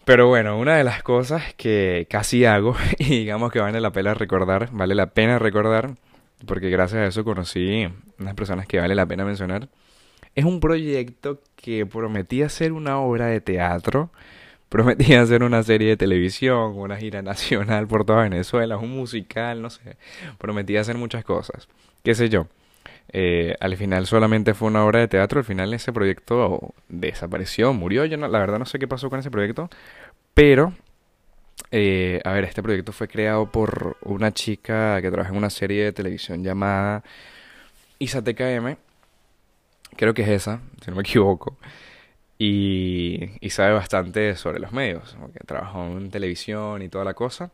Pero 0.05 0.27
bueno, 0.29 0.59
una 0.59 0.77
de 0.77 0.85
las 0.85 1.03
cosas 1.03 1.55
que 1.57 2.07
casi 2.09 2.45
hago, 2.45 2.77
y 2.99 3.21
digamos 3.21 3.53
que 3.53 3.61
vale 3.61 3.81
la 3.81 3.93
pena 3.93 4.15
recordar, 4.15 4.71
vale 4.73 4.95
la 4.95 5.09
pena 5.09 5.39
recordar, 5.39 5.97
porque 6.47 6.71
gracias 6.71 7.01
a 7.03 7.07
eso 7.07 7.25
conocí 7.25 7.87
unas 8.19 8.35
personas 8.35 8.67
que 8.67 8.79
vale 8.79 8.95
la 8.95 9.07
pena 9.07 9.25
mencionar. 9.25 9.69
Es 10.35 10.45
un 10.45 10.61
proyecto 10.61 11.41
que 11.57 11.85
prometía 11.85 12.49
ser 12.49 12.73
una 12.73 12.99
obra 13.01 13.27
de 13.27 13.41
teatro, 13.41 14.11
prometía 14.69 15.23
hacer 15.23 15.43
una 15.43 15.63
serie 15.63 15.89
de 15.89 15.97
televisión, 15.97 16.79
una 16.79 16.97
gira 16.97 17.23
nacional 17.23 17.87
por 17.87 18.05
toda 18.05 18.23
Venezuela, 18.23 18.79
un 18.79 18.97
musical, 18.97 19.63
no 19.63 19.71
sé, 19.71 19.97
prometía 20.39 20.81
hacer 20.81 20.97
muchas 20.97 21.25
cosas, 21.25 21.69
qué 22.03 22.15
sé 22.15 22.29
yo. 22.29 22.47
Eh, 23.13 23.57
al 23.61 23.77
final 23.77 24.07
solamente 24.07 24.55
fue 24.55 24.69
una 24.69 24.85
obra 24.85 25.01
de 25.01 25.09
teatro, 25.09 25.39
al 25.39 25.45
final 25.45 25.73
ese 25.73 25.93
proyecto 25.93 26.75
desapareció, 26.89 27.73
murió. 27.73 28.05
Yo 28.05 28.17
no, 28.17 28.29
la 28.29 28.39
verdad 28.39 28.59
no 28.59 28.67
sé 28.67 28.79
qué 28.79 28.89
pasó 28.89 29.11
con 29.11 29.21
ese 29.21 29.31
proyecto, 29.31 29.71
pero 30.35 30.75
eh, 31.71 32.21
a 32.25 32.33
ver, 32.33 32.45
este 32.45 32.63
proyecto 32.63 32.93
fue 32.93 33.09
creado 33.09 33.51
por 33.51 33.97
una 34.03 34.33
chica 34.33 35.01
que 35.03 35.11
trabaja 35.11 35.31
en 35.31 35.39
una 35.39 35.51
serie 35.51 35.85
de 35.85 35.93
televisión 35.93 36.43
llamada 36.43 37.03
Isateca 37.99 38.51
M. 38.53 38.77
Creo 39.97 40.15
que 40.15 40.23
es 40.23 40.29
esa, 40.29 40.61
si 40.83 40.91
no 40.91 40.97
me 40.97 41.03
equivoco. 41.03 41.57
Y, 42.39 43.31
y 43.41 43.51
sabe 43.51 43.75
bastante 43.75 44.37
sobre 44.37 44.61
los 44.61 44.73
medios, 44.73 45.17
porque 45.21 45.41
trabajó 45.41 45.85
en 45.87 46.11
televisión 46.11 46.83
y 46.83 46.89
toda 46.89 47.05
la 47.05 47.15
cosa. 47.15 47.51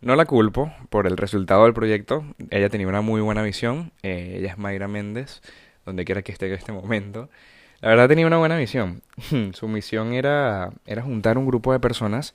No 0.00 0.14
la 0.14 0.26
culpo 0.26 0.72
por 0.90 1.06
el 1.06 1.16
resultado 1.16 1.64
del 1.64 1.74
proyecto. 1.74 2.24
Ella 2.50 2.68
tenía 2.68 2.86
una 2.86 3.00
muy 3.00 3.20
buena 3.20 3.42
visión. 3.42 3.92
Eh, 4.02 4.36
ella 4.38 4.52
es 4.52 4.58
Mayra 4.58 4.86
Méndez, 4.86 5.42
donde 5.84 6.04
quiera 6.04 6.22
que 6.22 6.30
esté 6.30 6.46
en 6.46 6.52
este 6.52 6.72
momento. 6.72 7.28
La 7.80 7.88
verdad 7.88 8.08
tenía 8.08 8.26
una 8.26 8.38
buena 8.38 8.56
visión. 8.56 9.02
Su 9.54 9.66
misión 9.68 10.12
era, 10.12 10.70
era 10.86 11.02
juntar 11.02 11.36
un 11.36 11.46
grupo 11.46 11.72
de 11.72 11.80
personas 11.80 12.34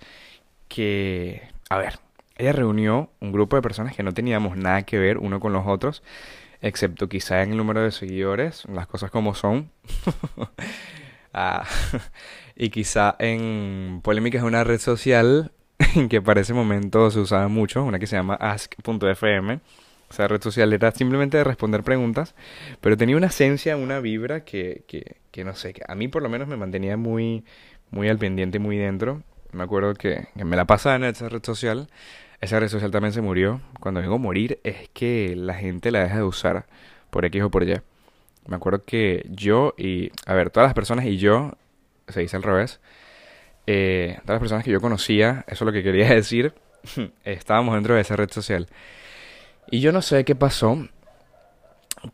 que, 0.68 1.42
a 1.70 1.78
ver, 1.78 2.00
ella 2.38 2.52
reunió 2.52 3.10
un 3.22 3.32
grupo 3.32 3.56
de 3.56 3.62
personas 3.62 3.96
que 3.96 4.04
no 4.04 4.14
teníamos 4.14 4.58
nada 4.58 4.84
que 4.84 4.98
ver 4.98 5.18
uno 5.18 5.40
con 5.40 5.54
los 5.54 5.66
otros, 5.68 6.04
excepto 6.62 7.08
quizá 7.08 7.44
en 7.44 7.52
el 7.52 7.58
número 7.58 7.82
de 7.82 7.92
seguidores, 7.92 8.66
las 8.66 8.88
cosas 8.88 9.12
como 9.12 9.36
son. 9.36 9.70
ah, 11.34 11.66
y 12.56 12.70
quizá 12.72 13.16
en 13.20 14.02
polémicas 14.04 14.42
de 14.42 14.48
una 14.48 14.64
red 14.64 14.80
social 14.80 15.52
que 16.10 16.22
para 16.22 16.42
ese 16.42 16.54
momento 16.54 17.10
se 17.12 17.20
usaba 17.20 17.48
mucho, 17.48 17.84
una 17.84 18.00
que 18.00 18.08
se 18.08 18.16
llama 18.16 18.36
ask.fm. 18.36 19.60
O 20.16 20.28
red 20.28 20.42
social 20.44 20.72
era 20.74 20.92
simplemente 20.92 21.38
de 21.38 21.44
responder 21.44 21.82
preguntas, 21.82 22.36
pero 22.82 22.96
tenía 22.96 23.18
una 23.18 23.28
esencia, 23.28 23.76
una 23.78 24.00
vibra 24.00 24.46
que, 24.46 24.84
que, 24.86 25.18
que 25.32 25.44
no 25.44 25.56
sé, 25.56 25.74
que 25.74 25.82
a 25.88 25.96
mí 25.96 26.08
por 26.08 26.22
lo 26.22 26.30
menos 26.30 26.48
me 26.48 26.56
mantenía 26.56 26.98
muy, 26.98 27.44
muy 27.90 28.10
al 28.10 28.20
pendiente, 28.20 28.60
muy 28.60 28.78
dentro 28.78 29.24
me 29.54 29.64
acuerdo 29.64 29.94
que, 29.94 30.28
me 30.36 30.56
la 30.58 30.66
pasaba 30.66 30.96
en 30.96 31.06
esa 31.06 31.30
red 31.30 31.44
social. 31.44 31.88
Esa 32.42 32.60
red 32.60 32.68
social 32.68 32.92
también 32.92 33.14
se 33.14 33.22
murió. 33.22 33.62
Cuando 33.80 34.02
digo 34.02 34.20
morir 34.20 34.60
es 34.64 34.90
que 34.90 35.36
la 35.36 35.54
gente 35.54 35.92
la 35.92 36.04
deja 36.04 36.18
de 36.18 36.24
usar 36.24 36.66
por 37.10 37.26
X 37.26 37.44
o 37.44 37.52
por 37.52 37.64
Y. 37.64 37.80
Me 38.48 38.56
acuerdo 38.56 38.84
que 38.84 39.26
yo 39.30 39.74
y, 39.78 40.12
a 40.26 40.34
ver, 40.34 40.50
todas 40.50 40.68
las 40.68 40.74
personas 40.74 41.06
y 41.06 41.18
yo, 41.18 41.54
se 42.10 42.20
dice 42.22 42.36
al 42.36 42.44
revés, 42.44 42.82
eh, 43.68 44.18
todas 44.22 44.36
las 44.36 44.40
personas 44.40 44.64
que 44.64 44.72
yo 44.72 44.82
conocía, 44.82 45.44
eso 45.48 45.64
es 45.64 45.66
lo 45.66 45.72
que 45.72 45.84
quería 45.84 46.10
decir, 46.14 46.54
estábamos 47.24 47.76
dentro 47.76 47.96
de 47.96 48.02
esa 48.02 48.16
red 48.16 48.30
social. 48.30 48.68
Y 49.72 49.80
yo 49.80 49.92
no 49.92 50.02
sé 50.02 50.26
qué 50.26 50.36
pasó, 50.36 50.78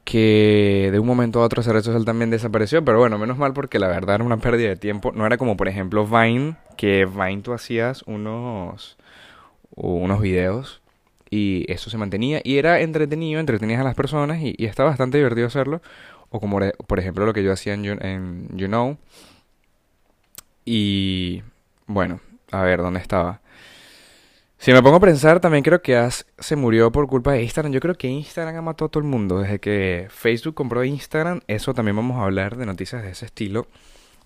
que 0.03 0.89
de 0.91 0.99
un 0.99 1.07
momento 1.07 1.41
a 1.41 1.45
otro 1.45 1.61
esa 1.61 1.73
red 1.73 1.81
social 1.81 2.05
también 2.05 2.29
desapareció, 2.29 2.83
pero 2.85 2.99
bueno, 2.99 3.17
menos 3.17 3.37
mal 3.37 3.53
porque 3.53 3.79
la 3.79 3.87
verdad 3.87 4.15
era 4.15 4.23
una 4.23 4.37
pérdida 4.37 4.69
de 4.69 4.75
tiempo. 4.75 5.11
No 5.13 5.25
era 5.25 5.37
como 5.37 5.57
por 5.57 5.67
ejemplo 5.67 6.05
Vine, 6.05 6.55
que 6.77 7.05
Vine 7.05 7.41
tú 7.41 7.53
hacías 7.53 8.03
unos, 8.05 8.97
unos 9.75 10.21
videos 10.21 10.81
y 11.29 11.71
eso 11.71 11.89
se 11.89 11.97
mantenía 11.97 12.41
y 12.43 12.57
era 12.57 12.81
entretenido, 12.81 13.39
entretenías 13.39 13.81
a 13.81 13.83
las 13.83 13.95
personas 13.95 14.41
y, 14.41 14.55
y 14.57 14.65
estaba 14.65 14.89
bastante 14.89 15.17
divertido 15.17 15.47
hacerlo. 15.47 15.81
O 16.29 16.39
como 16.39 16.59
por 16.85 16.99
ejemplo 16.99 17.25
lo 17.25 17.33
que 17.33 17.43
yo 17.43 17.51
hacía 17.51 17.73
en 17.73 17.85
en 17.85 18.47
you 18.55 18.67
Know. 18.67 18.97
Y 20.71 21.41
bueno, 21.87 22.19
a 22.51 22.61
ver, 22.61 22.83
¿dónde 22.83 22.99
estaba? 22.99 23.41
Si 24.59 24.71
me 24.71 24.83
pongo 24.83 24.97
a 24.97 24.99
pensar, 24.99 25.39
también 25.39 25.63
creo 25.63 25.81
que 25.81 25.97
As 25.97 26.27
se 26.37 26.55
murió 26.55 26.91
por 26.91 27.07
culpa 27.07 27.31
de 27.31 27.41
Instagram. 27.41 27.73
Yo 27.73 27.79
creo 27.79 27.95
que 27.95 28.07
Instagram 28.07 28.55
ha 28.55 28.61
matado 28.61 28.85
a 28.85 28.89
todo 28.89 29.01
el 29.01 29.09
mundo. 29.09 29.39
Desde 29.39 29.57
que 29.57 30.05
Facebook 30.11 30.53
compró 30.53 30.83
Instagram, 30.83 31.41
eso 31.47 31.73
también 31.73 31.95
vamos 31.95 32.17
a 32.17 32.25
hablar 32.25 32.55
de 32.55 32.67
noticias 32.67 33.01
de 33.01 33.09
ese 33.09 33.25
estilo. 33.25 33.65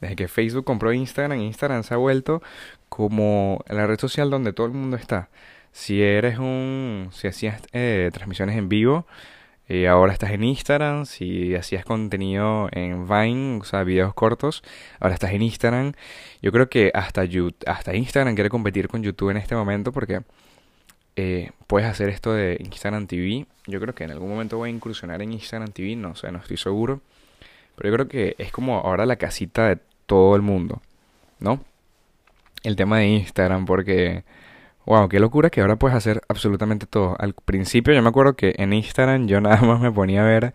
Desde 0.01 0.17
que 0.17 0.27
Facebook 0.27 0.65
compró 0.65 0.91
Instagram, 0.91 1.39
Instagram 1.39 1.83
se 1.83 1.93
ha 1.93 1.97
vuelto 1.97 2.43
como 2.89 3.63
la 3.69 3.87
red 3.87 3.97
social 3.97 4.29
donde 4.29 4.51
todo 4.51 4.67
el 4.67 4.73
mundo 4.73 4.97
está. 4.97 5.29
Si 5.71 6.01
eres 6.01 6.39
un... 6.39 7.07
si 7.13 7.29
hacías 7.29 7.61
eh, 7.71 8.09
transmisiones 8.11 8.57
en 8.57 8.67
vivo, 8.67 9.07
ahora 9.87 10.13
estás 10.13 10.31
en 10.31 10.43
Instagram, 10.43 11.05
si 11.05 11.55
hacías 11.55 11.85
contenido 11.85 12.69
en 12.71 13.07
Vine, 13.07 13.59
o 13.61 13.63
sea, 13.63 13.83
videos 13.83 14.13
cortos, 14.13 14.63
ahora 14.99 15.13
estás 15.13 15.31
en 15.31 15.41
Instagram. 15.41 15.93
Yo 16.41 16.51
creo 16.51 16.69
que 16.69 16.91
hasta, 16.93 17.23
hasta 17.65 17.95
Instagram 17.95 18.35
quiere 18.35 18.49
competir 18.49 18.87
con 18.87 19.03
YouTube 19.03 19.31
en 19.31 19.37
este 19.37 19.55
momento 19.55 19.91
porque 19.91 20.21
eh, 21.15 21.51
puedes 21.67 21.89
hacer 21.89 22.09
esto 22.09 22.33
de 22.33 22.57
Instagram 22.59 23.07
TV. 23.07 23.45
Yo 23.67 23.79
creo 23.79 23.93
que 23.93 24.03
en 24.03 24.11
algún 24.11 24.29
momento 24.29 24.57
voy 24.57 24.69
a 24.69 24.73
incursionar 24.73 25.21
en 25.21 25.33
Instagram 25.33 25.71
TV, 25.71 25.95
no 25.95 26.15
sé, 26.15 26.31
no 26.31 26.39
estoy 26.39 26.57
seguro. 26.57 27.01
Pero 27.75 27.89
yo 27.89 27.95
creo 27.95 28.07
que 28.07 28.35
es 28.37 28.51
como 28.51 28.79
ahora 28.79 29.05
la 29.05 29.15
casita 29.15 29.67
de 29.67 29.79
todo 30.05 30.35
el 30.35 30.41
mundo, 30.41 30.81
¿no? 31.39 31.63
El 32.63 32.75
tema 32.75 32.99
de 32.99 33.07
Instagram, 33.07 33.65
porque 33.65 34.23
Wow, 34.85 35.07
qué 35.07 35.19
locura 35.19 35.49
que 35.49 35.61
ahora 35.61 35.77
puedes 35.77 35.95
hacer 35.95 36.21
absolutamente 36.27 36.85
todo. 36.87 37.15
Al 37.19 37.33
principio 37.33 37.93
yo 37.93 38.01
me 38.01 38.09
acuerdo 38.09 38.35
que 38.35 38.53
en 38.57 38.73
Instagram 38.73 39.27
yo 39.27 39.39
nada 39.41 39.61
más 39.61 39.79
me 39.79 39.91
ponía 39.91 40.23
a 40.23 40.27
ver 40.27 40.53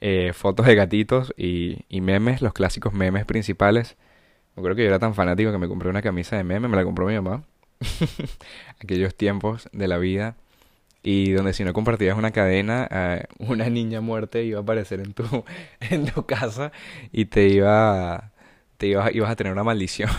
eh, 0.00 0.32
fotos 0.34 0.66
de 0.66 0.74
gatitos 0.74 1.32
y, 1.36 1.84
memes, 2.00 2.42
los 2.42 2.52
clásicos 2.52 2.92
memes 2.92 3.24
principales. 3.26 3.96
Me 4.56 4.60
acuerdo 4.60 4.76
que 4.76 4.82
yo 4.82 4.88
era 4.88 4.98
tan 4.98 5.14
fanático 5.14 5.52
que 5.52 5.58
me 5.58 5.68
compré 5.68 5.88
una 5.88 6.02
camisa 6.02 6.36
de 6.36 6.44
meme, 6.44 6.68
me 6.68 6.76
la 6.76 6.84
compró 6.84 7.06
mi 7.06 7.14
mamá. 7.14 7.44
Aquellos 8.82 9.14
tiempos 9.14 9.68
de 9.72 9.88
la 9.88 9.98
vida. 9.98 10.36
Y 11.02 11.32
donde 11.32 11.54
si 11.54 11.64
no 11.64 11.72
compartías 11.72 12.18
una 12.18 12.32
cadena, 12.32 12.88
eh, 12.90 13.24
una 13.38 13.70
niña 13.70 14.00
muerte 14.00 14.44
iba 14.44 14.58
a 14.58 14.62
aparecer 14.62 15.00
en 15.00 15.14
tu, 15.14 15.44
en 15.80 16.06
tu 16.06 16.26
casa 16.26 16.72
y 17.12 17.26
te 17.26 17.48
iba, 17.48 18.32
te 18.78 18.88
ibas, 18.88 19.14
ibas 19.14 19.30
a 19.30 19.36
tener 19.36 19.52
una 19.52 19.64
maldición 19.64 20.10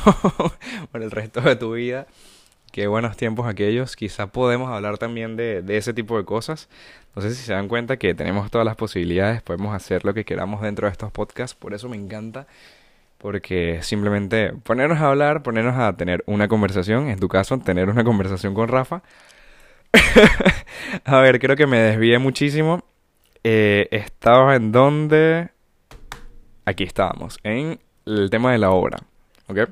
por 0.91 1.03
el 1.03 1.12
resto 1.12 1.41
de 1.41 1.55
tu 1.58 1.74
vida. 1.74 2.08
Qué 2.71 2.87
buenos 2.87 3.17
tiempos 3.17 3.47
aquellos. 3.47 3.95
Quizá 3.95 4.27
podemos 4.27 4.69
hablar 4.69 4.97
también 4.97 5.35
de, 5.35 5.61
de, 5.61 5.77
ese 5.77 5.93
tipo 5.93 6.17
de 6.17 6.23
cosas. 6.23 6.69
No 7.15 7.21
sé 7.21 7.31
si 7.31 7.43
se 7.43 7.53
dan 7.53 7.67
cuenta 7.67 7.97
que 7.97 8.13
tenemos 8.13 8.49
todas 8.49 8.65
las 8.65 8.77
posibilidades, 8.77 9.41
podemos 9.41 9.75
hacer 9.75 10.05
lo 10.05 10.13
que 10.13 10.23
queramos 10.23 10.61
dentro 10.61 10.87
de 10.87 10.91
estos 10.91 11.11
podcasts. 11.11 11.55
Por 11.55 11.73
eso 11.73 11.89
me 11.89 11.97
encanta. 11.97 12.47
Porque 13.17 13.79
simplemente 13.83 14.53
ponernos 14.63 14.99
a 14.99 15.09
hablar, 15.09 15.43
ponernos 15.43 15.77
a 15.77 15.95
tener 15.95 16.23
una 16.25 16.47
conversación, 16.47 17.09
en 17.09 17.19
tu 17.19 17.27
caso, 17.27 17.59
tener 17.59 17.89
una 17.89 18.03
conversación 18.03 18.53
con 18.53 18.67
Rafa. 18.67 19.03
a 21.05 21.19
ver, 21.19 21.39
creo 21.39 21.55
que 21.55 21.67
me 21.67 21.77
desvié 21.79 22.17
muchísimo. 22.19 22.83
Eh, 23.43 23.87
estaba 23.91 24.55
en 24.55 24.71
donde... 24.71 25.49
Aquí 26.65 26.83
estábamos, 26.83 27.37
en 27.43 27.79
el 28.05 28.29
tema 28.29 28.53
de 28.53 28.59
la 28.59 28.71
obra. 28.71 28.97
¿Ok? 29.47 29.69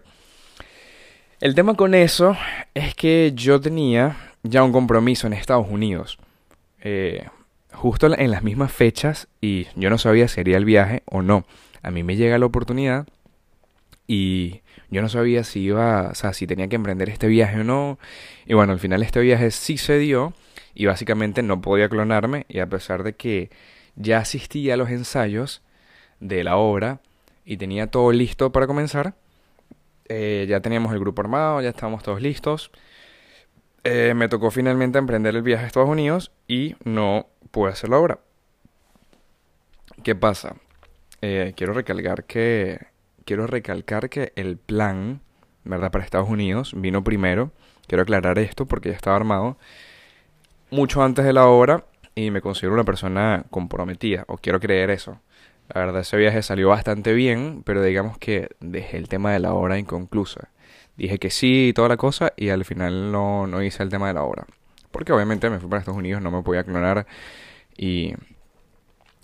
El 1.41 1.55
tema 1.55 1.75
con 1.75 1.93
eso 1.93 2.36
es 2.74 2.93
que 2.96 3.31
yo 3.34 3.62
tenía 3.62 4.17
ya 4.43 4.62
un 4.62 4.74
compromiso 4.74 5.25
en 5.25 5.31
Estados 5.31 5.67
Unidos. 5.69 6.17
Eh, 6.81 7.27
justo 7.72 8.13
en 8.13 8.31
las 8.31 8.43
mismas 8.43 8.74
fechas 8.74 9.29
y 9.39 9.67
yo 9.75 9.89
no 9.89 9.98
sabía 9.98 10.27
si 10.27 10.41
haría 10.41 10.58
el 10.58 10.65
viaje 10.65 11.01
o 11.05 11.22
no. 11.22 11.46
A 11.81 11.91
mí 11.91 12.03
me 12.03 12.17
llega 12.17 12.38
la 12.38 12.46
oportunidad 12.46 13.08
y 14.05 14.63
yo 14.89 15.01
no 15.01 15.08
sabía 15.08 15.46
si 15.46 15.62
iba, 15.62 16.10
o 16.12 16.15
sea, 16.15 16.34
si 16.34 16.46
tenía 16.46 16.67
que 16.67 16.75
emprender 16.75 17.08
este 17.08 17.27
viaje 17.27 17.62
o 17.62 17.63
no. 17.63 18.00
Y 18.46 18.53
bueno, 18.53 18.74
al 18.74 18.79
final 18.79 19.01
este 19.01 19.22
viaje 19.22 19.50
sí 19.51 19.77
se 19.77 19.98
dio 19.98 20.34
y 20.75 20.88
básicamente 20.88 21.41
no 21.41 21.62
podía 21.62 21.88
clonarme 21.88 22.48
y 22.50 22.60
a 22.60 22.67
pesar 22.67 23.03
de 23.03 23.13
que 23.13 23.50
ya 23.96 24.17
asistía 24.17 24.74
a 24.74 24.77
los 24.77 24.89
ensayos 24.89 25.62
de 26.19 26.43
la 26.43 26.58
obra 26.58 27.00
y 27.46 27.55
tenía 27.55 27.88
todo 27.88 28.12
listo 28.12 28.51
para 28.51 28.67
comenzar, 28.67 29.13
eh, 30.10 30.46
ya 30.50 30.60
teníamos 30.60 30.92
el 30.94 31.00
grupo 31.00 31.22
armado, 31.22 31.62
ya 31.62 31.70
estábamos 31.70 32.04
todos 32.04 32.22
listos. 32.22 32.72
Eh, 33.84 34.13
me 34.16 34.28
tocó 34.28 34.51
finalmente 34.51 34.98
emprender 34.98 35.36
el 35.36 35.42
viaje 35.42 35.63
a 35.63 35.68
Estados 35.68 35.89
Unidos 35.89 36.32
y 36.48 36.75
no 36.84 37.28
pude 37.51 37.72
hacer 37.72 37.89
la 37.89 37.98
obra. 37.98 38.20
¿Qué 40.04 40.16
pasa? 40.16 40.56
Eh, 41.22 41.54
quiero 41.56 41.74
recalcar 41.74 42.25
que 42.25 42.88
quiero 43.25 43.48
recalcar 43.48 44.10
que 44.10 44.34
el 44.36 44.58
plan, 44.58 45.22
¿verdad? 45.63 45.92
Para 45.92 46.04
Estados 46.04 46.30
Unidos 46.30 46.74
vino 46.75 47.04
primero. 47.04 47.51
Quiero 47.88 48.04
aclarar 48.04 48.39
esto 48.39 48.66
porque 48.66 48.89
ya 48.89 48.96
estaba 48.96 49.16
armado 49.16 49.58
mucho 50.72 51.04
antes 51.04 51.25
de 51.25 51.34
la 51.34 51.48
obra 51.48 51.86
y 52.16 52.32
me 52.32 52.42
considero 52.42 52.74
una 52.74 52.84
persona 52.84 53.46
comprometida, 53.50 54.25
o 54.28 54.38
quiero 54.38 54.60
creer 54.60 54.89
eso. 54.89 55.20
La 55.74 55.82
verdad, 55.82 56.02
ese 56.02 56.18
viaje 56.18 56.42
salió 56.42 56.70
bastante 56.70 57.14
bien, 57.14 57.62
pero 57.64 57.84
digamos 57.84 58.18
que 58.18 58.50
dejé 58.60 58.98
el 58.98 59.08
tema 59.08 59.32
de 59.32 59.40
la 59.40 59.54
obra 59.54 59.78
inconclusa. 59.78 60.50
Dije 60.98 61.20
que 61.20 61.30
sí 61.30 61.70
y 61.70 61.74
toda 61.74 61.90
la 61.90 61.98
cosa, 61.98 62.34
y 62.36 62.50
al 62.50 62.66
final 62.66 63.12
no, 63.12 63.48
no 63.48 63.62
hice 63.62 63.84
el 63.84 63.90
tema 63.90 64.08
de 64.08 64.16
la 64.16 64.24
obra. 64.24 64.46
Porque 64.92 65.14
obviamente 65.14 65.50
me 65.50 65.60
fui 65.60 65.70
para 65.70 65.80
Estados 65.80 66.00
Unidos, 66.00 66.22
no 66.22 66.32
me 66.32 66.42
podía 66.42 66.64
clonar. 66.64 67.06
Y 67.78 68.16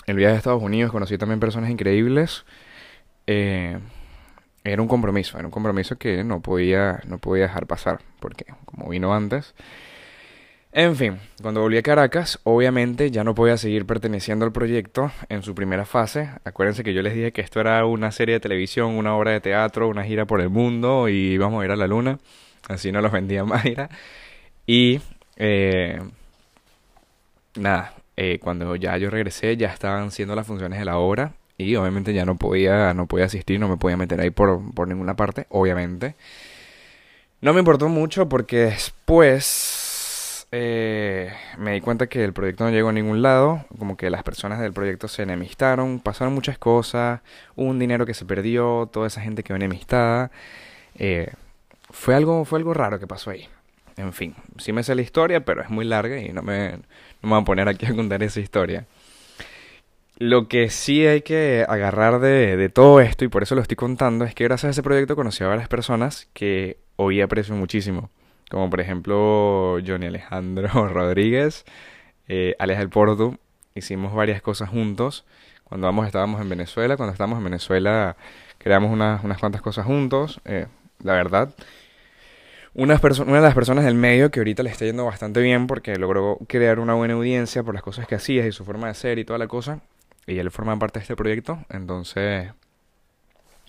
el 0.05 0.15
viaje 0.15 0.35
a 0.35 0.37
Estados 0.37 0.61
Unidos 0.61 0.91
conocí 0.91 1.17
también 1.17 1.39
personas 1.39 1.69
increíbles. 1.71 2.45
Eh, 3.27 3.79
era 4.63 4.81
un 4.81 4.87
compromiso, 4.87 5.37
era 5.37 5.47
un 5.47 5.51
compromiso 5.51 5.97
que 5.97 6.23
no 6.23 6.41
podía, 6.41 7.01
no 7.07 7.17
podía 7.17 7.43
dejar 7.43 7.65
pasar, 7.67 8.01
porque 8.19 8.45
como 8.65 8.89
vino 8.89 9.13
antes. 9.13 9.55
En 10.77 10.97
fin, 10.97 11.19
cuando 11.41 11.61
volví 11.61 11.77
a 11.77 11.81
Caracas, 11.81 12.37
obviamente 12.43 13.09
ya 13.09 13.23
no 13.23 13.33
podía 13.33 13.55
seguir 13.55 13.85
perteneciendo 13.85 14.43
al 14.43 14.51
proyecto 14.51 15.09
en 15.29 15.41
su 15.41 15.55
primera 15.55 15.85
fase. 15.85 16.31
Acuérdense 16.43 16.83
que 16.83 16.93
yo 16.93 17.01
les 17.01 17.13
dije 17.13 17.31
que 17.31 17.39
esto 17.39 17.61
era 17.61 17.85
una 17.85 18.11
serie 18.11 18.33
de 18.33 18.39
televisión, 18.41 18.91
una 18.91 19.15
obra 19.15 19.31
de 19.31 19.39
teatro, 19.39 19.87
una 19.87 20.03
gira 20.03 20.25
por 20.25 20.41
el 20.41 20.49
mundo 20.49 21.07
y 21.07 21.31
íbamos 21.31 21.61
a 21.61 21.65
ir 21.65 21.71
a 21.71 21.77
la 21.77 21.87
luna. 21.87 22.19
Así 22.67 22.91
no 22.91 22.99
los 22.99 23.13
vendía 23.13 23.45
Mayra. 23.45 23.89
Y 24.67 24.99
eh, 25.37 26.01
nada, 27.55 27.93
eh, 28.17 28.39
cuando 28.39 28.75
ya 28.75 28.97
yo 28.97 29.09
regresé 29.09 29.55
ya 29.55 29.69
estaban 29.69 30.11
siendo 30.11 30.35
las 30.35 30.45
funciones 30.45 30.77
de 30.77 30.83
la 30.83 30.97
obra 30.97 31.35
y 31.57 31.73
obviamente 31.77 32.13
ya 32.13 32.25
no 32.25 32.35
podía, 32.35 32.93
no 32.93 33.07
podía 33.07 33.27
asistir, 33.27 33.61
no 33.61 33.69
me 33.69 33.77
podía 33.77 33.95
meter 33.95 34.19
ahí 34.19 34.29
por, 34.29 34.73
por 34.73 34.89
ninguna 34.89 35.15
parte, 35.15 35.45
obviamente. 35.47 36.15
No 37.39 37.53
me 37.53 37.59
importó 37.59 37.87
mucho 37.87 38.27
porque 38.27 38.57
después 38.57 39.84
eh, 40.57 41.33
me 41.57 41.73
di 41.73 41.81
cuenta 41.81 42.07
que 42.07 42.23
el 42.23 42.31
proyecto 42.31 42.63
no 42.63 42.69
llegó 42.69 42.87
a 42.89 42.93
ningún 42.93 43.21
lado, 43.21 43.65
como 43.77 43.97
que 43.97 44.09
las 44.09 44.23
personas 44.23 44.61
del 44.61 44.71
proyecto 44.71 45.09
se 45.09 45.23
enemistaron, 45.23 45.99
pasaron 45.99 46.33
muchas 46.33 46.57
cosas, 46.57 47.19
hubo 47.55 47.67
un 47.67 47.77
dinero 47.77 48.05
que 48.05 48.13
se 48.13 48.23
perdió, 48.23 48.89
toda 48.91 49.07
esa 49.07 49.19
gente 49.19 49.43
quedó 49.43 49.57
enemistada. 49.57 50.31
Eh, 50.95 51.33
fue, 51.89 52.15
algo, 52.15 52.45
fue 52.45 52.59
algo 52.59 52.73
raro 52.73 52.99
que 52.99 53.07
pasó 53.07 53.31
ahí. 53.31 53.49
En 53.97 54.13
fin, 54.13 54.35
sí 54.57 54.71
me 54.71 54.83
sé 54.83 54.95
la 54.95 55.01
historia, 55.01 55.43
pero 55.43 55.61
es 55.61 55.69
muy 55.69 55.83
larga 55.83 56.21
y 56.21 56.31
no 56.31 56.41
me, 56.41 56.79
no 57.21 57.29
voy 57.29 57.41
a 57.41 57.43
poner 57.43 57.67
aquí 57.67 57.85
a 57.85 57.93
contar 57.93 58.23
esa 58.23 58.39
historia. 58.39 58.85
Lo 60.17 60.47
que 60.47 60.69
sí 60.69 61.05
hay 61.05 61.21
que 61.21 61.65
agarrar 61.67 62.19
de, 62.19 62.55
de, 62.55 62.69
todo 62.69 63.01
esto, 63.01 63.25
y 63.25 63.27
por 63.27 63.43
eso 63.43 63.55
lo 63.55 63.61
estoy 63.61 63.75
contando, 63.75 64.23
es 64.23 64.33
que 64.33 64.45
gracias 64.45 64.69
a 64.69 64.71
ese 64.71 64.83
proyecto 64.83 65.17
conocí 65.17 65.43
a 65.43 65.47
varias 65.47 65.67
personas 65.67 66.29
que 66.33 66.77
hoy 66.95 67.19
aprecio 67.19 67.55
muchísimo 67.55 68.09
como 68.49 68.69
por 68.69 68.79
ejemplo 68.81 69.77
Johnny 69.85 70.07
Alejandro 70.07 70.87
Rodríguez, 70.87 71.65
eh, 72.27 72.55
Alex 72.59 72.79
del 72.79 72.89
Porto, 72.89 73.37
hicimos 73.73 74.13
varias 74.13 74.41
cosas 74.41 74.69
juntos. 74.69 75.25
Cuando 75.63 76.03
estábamos 76.05 76.41
en 76.41 76.49
Venezuela, 76.49 76.95
cuando 76.95 77.11
estábamos 77.11 77.39
en 77.39 77.45
Venezuela 77.45 78.15
creamos 78.57 78.91
unas, 78.91 79.23
unas 79.23 79.37
cuantas 79.37 79.61
cosas 79.61 79.85
juntos, 79.85 80.41
eh, 80.45 80.67
la 81.03 81.13
verdad. 81.13 81.53
Una, 82.73 82.99
una 83.25 83.35
de 83.35 83.41
las 83.41 83.53
personas 83.55 83.85
del 83.85 83.95
medio 83.95 84.31
que 84.31 84.39
ahorita 84.39 84.63
le 84.63 84.69
está 84.69 84.85
yendo 84.85 85.05
bastante 85.05 85.41
bien 85.41 85.67
porque 85.67 85.95
logró 85.95 86.39
crear 86.47 86.79
una 86.79 86.93
buena 86.93 87.13
audiencia 87.13 87.63
por 87.63 87.73
las 87.73 87.83
cosas 87.83 88.07
que 88.07 88.15
hacía 88.15 88.45
y 88.47 88.51
su 88.51 88.65
forma 88.65 88.87
de 88.87 88.95
ser 88.95 89.17
y 89.19 89.25
toda 89.25 89.39
la 89.39 89.47
cosa. 89.47 89.79
Y 90.27 90.39
él 90.39 90.51
forma 90.51 90.77
parte 90.77 90.99
de 90.99 91.03
este 91.03 91.15
proyecto, 91.15 91.59
entonces 91.69 92.51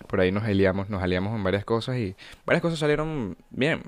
por 0.07 0.19
ahí 0.19 0.31
nos 0.31 0.43
aliamos, 0.43 0.89
nos 0.89 1.01
aliamos 1.01 1.35
en 1.35 1.43
varias 1.43 1.63
cosas 1.63 1.97
y 1.97 2.15
varias 2.45 2.61
cosas 2.61 2.79
salieron 2.79 3.37
bien. 3.49 3.83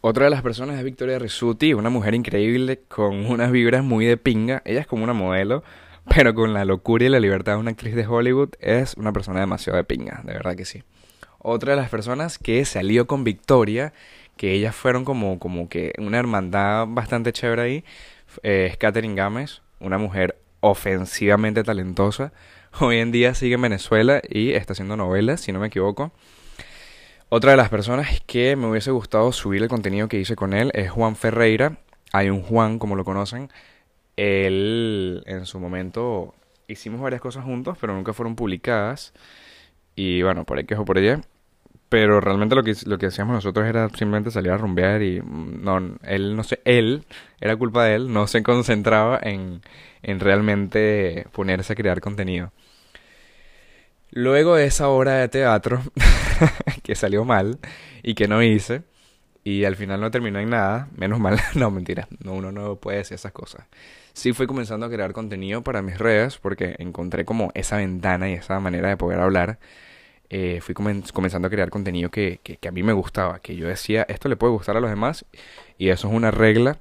Otra 0.00 0.26
de 0.26 0.30
las 0.30 0.42
personas 0.42 0.78
es 0.78 0.84
Victoria 0.84 1.18
Risuti, 1.18 1.74
una 1.74 1.90
mujer 1.90 2.14
increíble 2.14 2.82
con 2.86 3.26
unas 3.26 3.50
vibras 3.50 3.82
muy 3.82 4.06
de 4.06 4.16
pinga. 4.16 4.62
Ella 4.64 4.80
es 4.80 4.86
como 4.86 5.02
una 5.02 5.12
modelo, 5.12 5.64
pero 6.08 6.34
con 6.34 6.54
la 6.54 6.64
locura 6.64 7.04
y 7.04 7.08
la 7.08 7.18
libertad 7.18 7.54
de 7.54 7.58
una 7.58 7.72
actriz 7.72 7.96
de 7.96 8.06
Hollywood 8.06 8.50
es 8.60 8.94
una 8.94 9.12
persona 9.12 9.40
demasiado 9.40 9.76
de 9.76 9.82
pinga, 9.82 10.22
de 10.24 10.34
verdad 10.34 10.54
que 10.54 10.64
sí. 10.64 10.84
Otra 11.40 11.72
de 11.72 11.80
las 11.80 11.90
personas 11.90 12.38
que 12.38 12.64
salió 12.64 13.08
con 13.08 13.24
Victoria, 13.24 13.92
que 14.36 14.52
ellas 14.52 14.76
fueron 14.76 15.04
como, 15.04 15.40
como 15.40 15.68
que 15.68 15.92
una 15.98 16.20
hermandad 16.20 16.86
bastante 16.88 17.32
chévere 17.32 17.62
ahí, 17.62 17.84
es 18.44 18.76
Katherine 18.76 19.16
Gámez, 19.16 19.62
una 19.80 19.98
mujer 19.98 20.38
ofensivamente 20.60 21.64
talentosa. 21.64 22.32
Hoy 22.78 22.98
en 22.98 23.10
día 23.10 23.34
sigue 23.34 23.56
en 23.56 23.62
Venezuela 23.62 24.22
y 24.28 24.52
está 24.52 24.74
haciendo 24.74 24.96
novelas, 24.96 25.40
si 25.40 25.50
no 25.50 25.58
me 25.58 25.66
equivoco. 25.66 26.12
Otra 27.30 27.50
de 27.50 27.58
las 27.58 27.68
personas 27.68 28.22
que 28.26 28.56
me 28.56 28.68
hubiese 28.70 28.90
gustado 28.90 29.32
subir 29.32 29.62
el 29.62 29.68
contenido 29.68 30.08
que 30.08 30.18
hice 30.18 30.34
con 30.34 30.54
él 30.54 30.70
es 30.72 30.90
Juan 30.90 31.14
Ferreira. 31.14 31.76
Hay 32.10 32.30
un 32.30 32.42
Juan, 32.42 32.78
como 32.78 32.96
lo 32.96 33.04
conocen. 33.04 33.50
Él, 34.16 35.22
en 35.26 35.44
su 35.44 35.60
momento, 35.60 36.34
hicimos 36.68 37.02
varias 37.02 37.20
cosas 37.20 37.44
juntos, 37.44 37.76
pero 37.78 37.92
nunca 37.94 38.14
fueron 38.14 38.34
publicadas. 38.34 39.12
Y 39.94 40.22
bueno, 40.22 40.44
por 40.44 40.56
ahí 40.56 40.64
quejo 40.64 40.86
por 40.86 40.96
ella. 40.96 41.20
Pero 41.90 42.18
realmente 42.22 42.54
lo 42.54 42.62
que, 42.64 42.74
lo 42.86 42.96
que 42.96 43.06
hacíamos 43.06 43.34
nosotros 43.34 43.66
era 43.66 43.90
simplemente 43.90 44.30
salir 44.30 44.50
a 44.52 44.56
rumbear 44.56 45.02
y 45.02 45.20
mm, 45.20 45.62
no, 45.62 45.98
él, 46.04 46.34
no 46.34 46.44
sé, 46.44 46.60
él, 46.64 47.04
era 47.40 47.56
culpa 47.56 47.84
de 47.84 47.96
él, 47.96 48.12
no 48.12 48.26
se 48.26 48.42
concentraba 48.42 49.18
en, 49.22 49.62
en 50.02 50.20
realmente 50.20 51.26
ponerse 51.32 51.74
a 51.74 51.76
crear 51.76 52.00
contenido. 52.00 52.52
Luego 54.10 54.56
de 54.56 54.66
esa 54.66 54.88
obra 54.88 55.14
de 55.16 55.28
teatro, 55.28 55.82
que 56.82 56.94
salió 56.94 57.24
mal 57.24 57.58
y 58.02 58.14
que 58.14 58.28
no 58.28 58.42
hice, 58.42 58.82
y 59.44 59.64
al 59.64 59.76
final 59.76 60.00
no 60.00 60.10
terminó 60.10 60.38
en 60.40 60.50
nada, 60.50 60.88
menos 60.96 61.20
mal, 61.20 61.38
no, 61.54 61.70
mentira, 61.70 62.08
no, 62.22 62.34
uno 62.34 62.52
no 62.52 62.76
puede 62.76 62.98
decir 62.98 63.14
esas 63.14 63.32
cosas. 63.32 63.66
Sí 64.12 64.32
fui 64.32 64.46
comenzando 64.46 64.86
a 64.86 64.90
crear 64.90 65.12
contenido 65.12 65.62
para 65.62 65.82
mis 65.82 65.98
redes, 65.98 66.38
porque 66.38 66.76
encontré 66.78 67.24
como 67.24 67.50
esa 67.54 67.76
ventana 67.76 68.28
y 68.28 68.34
esa 68.34 68.58
manera 68.60 68.88
de 68.88 68.96
poder 68.96 69.20
hablar. 69.20 69.58
Eh, 70.30 70.60
fui 70.60 70.74
comenzando 70.74 71.48
a 71.48 71.50
crear 71.50 71.70
contenido 71.70 72.10
que, 72.10 72.40
a 72.66 72.70
mí 72.70 72.82
me 72.82 72.92
gustaba, 72.92 73.40
que 73.40 73.56
yo 73.56 73.68
decía, 73.68 74.04
esto 74.08 74.28
le 74.28 74.36
puede 74.36 74.52
gustar 74.52 74.76
a 74.76 74.80
los 74.80 74.90
demás, 74.90 75.24
y 75.78 75.90
eso 75.90 76.08
es 76.08 76.14
una 76.14 76.30
regla 76.30 76.78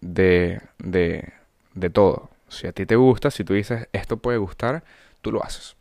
de, 0.00 0.60
de, 0.78 1.32
de 1.74 1.90
todo. 1.90 2.30
Si 2.48 2.66
a 2.66 2.72
ti 2.72 2.86
te 2.86 2.96
gusta, 2.96 3.30
si 3.30 3.44
tú 3.44 3.54
dices, 3.54 3.88
esto 3.92 4.18
puede 4.18 4.38
gustar, 4.38 4.84
tú 5.22 5.32
lo 5.32 5.42
haces. 5.42 5.76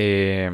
Eh, 0.00 0.48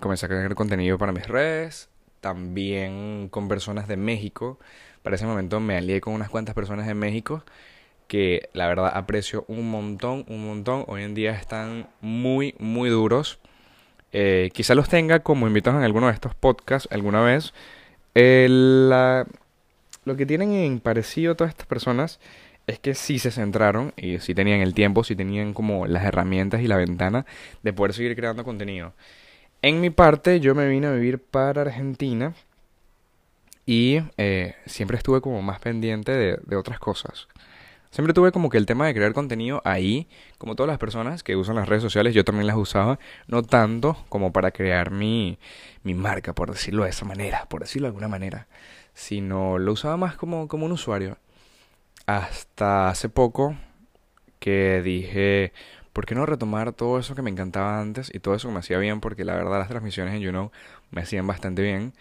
comencé 0.00 0.24
a 0.24 0.28
crear 0.30 0.54
contenido 0.54 0.96
para 0.96 1.12
mis 1.12 1.28
redes, 1.28 1.90
también 2.22 3.28
con 3.28 3.46
personas 3.46 3.88
de 3.88 3.98
México. 3.98 4.58
Para 5.02 5.16
ese 5.16 5.26
momento 5.26 5.60
me 5.60 5.76
alié 5.76 6.00
con 6.00 6.14
unas 6.14 6.30
cuantas 6.30 6.54
personas 6.54 6.86
de 6.86 6.94
México 6.94 7.44
que 8.08 8.48
la 8.54 8.66
verdad 8.66 8.90
aprecio 8.94 9.44
un 9.48 9.70
montón, 9.70 10.24
un 10.28 10.46
montón. 10.46 10.84
Hoy 10.88 11.02
en 11.02 11.14
día 11.14 11.32
están 11.32 11.88
muy, 12.00 12.54
muy 12.58 12.88
duros. 12.88 13.38
Eh, 14.12 14.48
quizá 14.54 14.74
los 14.74 14.88
tenga 14.88 15.20
como 15.20 15.46
invitados 15.46 15.78
en 15.78 15.84
alguno 15.84 16.06
de 16.06 16.14
estos 16.14 16.34
podcasts 16.34 16.88
alguna 16.90 17.20
vez. 17.20 17.52
lo 20.04 20.16
que 20.16 20.24
tienen 20.24 20.52
en 20.52 20.80
parecido 20.80 21.34
todas 21.34 21.50
estas 21.50 21.66
personas 21.66 22.18
es 22.66 22.78
que 22.78 22.94
sí 22.94 23.18
se 23.18 23.30
centraron 23.30 23.92
y 23.96 24.18
sí 24.20 24.34
tenían 24.34 24.60
el 24.60 24.74
tiempo, 24.74 25.04
sí 25.04 25.16
tenían 25.16 25.52
como 25.52 25.86
las 25.86 26.04
herramientas 26.04 26.62
y 26.62 26.68
la 26.68 26.76
ventana 26.76 27.26
de 27.62 27.72
poder 27.72 27.92
seguir 27.92 28.16
creando 28.16 28.44
contenido. 28.44 28.94
En 29.62 29.80
mi 29.80 29.90
parte, 29.90 30.40
yo 30.40 30.54
me 30.54 30.68
vine 30.68 30.86
a 30.86 30.92
vivir 30.92 31.18
para 31.18 31.62
Argentina 31.62 32.34
y 33.66 34.00
eh, 34.16 34.54
siempre 34.66 34.96
estuve 34.96 35.20
como 35.20 35.42
más 35.42 35.60
pendiente 35.60 36.12
de, 36.12 36.56
otras 36.56 36.78
cosas. 36.78 37.28
Siempre 37.90 38.12
tuve 38.12 38.32
como 38.32 38.50
que 38.50 38.58
el 38.58 38.66
tema 38.66 38.86
de 38.86 38.94
crear 38.94 39.12
contenido 39.12 39.62
ahí, 39.64 40.08
como 40.36 40.56
todas 40.56 40.68
las 40.68 40.78
personas 40.78 41.22
que 41.22 41.36
usan 41.36 41.54
las 41.54 41.68
redes 41.68 41.82
sociales, 41.82 42.12
yo 42.12 42.24
también 42.24 42.46
las 42.46 42.56
usaba, 42.56 42.98
no 43.28 43.42
tanto 43.42 43.96
como 44.08 44.32
para 44.32 44.50
crear 44.50 44.90
mi, 44.90 45.38
mi 45.84 45.94
marca, 45.94 46.34
por 46.34 46.50
decirlo 46.50 46.84
de 46.84 46.90
esa 46.90 47.04
manera, 47.04 47.46
por 47.48 47.60
decirlo 47.60 47.86
de 47.86 47.90
alguna 47.90 48.08
manera, 48.08 48.48
sino 48.94 49.58
lo 49.58 49.72
usaba 49.72 49.96
más 49.96 50.16
como, 50.16 50.48
como 50.48 50.66
un 50.66 50.72
usuario 50.72 51.18
hasta 52.06 52.88
hace 52.88 53.08
poco 53.08 53.56
que 54.38 54.82
dije, 54.82 55.52
¿por 55.92 56.06
qué 56.06 56.14
no 56.14 56.26
retomar 56.26 56.72
todo 56.72 56.98
eso 56.98 57.14
que 57.14 57.22
me 57.22 57.30
encantaba 57.30 57.80
antes 57.80 58.10
y 58.14 58.20
todo 58.20 58.34
eso 58.34 58.48
que 58.48 58.54
me 58.54 58.60
hacía 58.60 58.78
bien? 58.78 59.00
Porque 59.00 59.24
la 59.24 59.34
verdad 59.34 59.58
las 59.58 59.68
transmisiones 59.68 60.14
en 60.14 60.20
YouKnow 60.20 60.50
me 60.90 61.02
hacían 61.02 61.26
bastante 61.26 61.62
bien. 61.62 61.94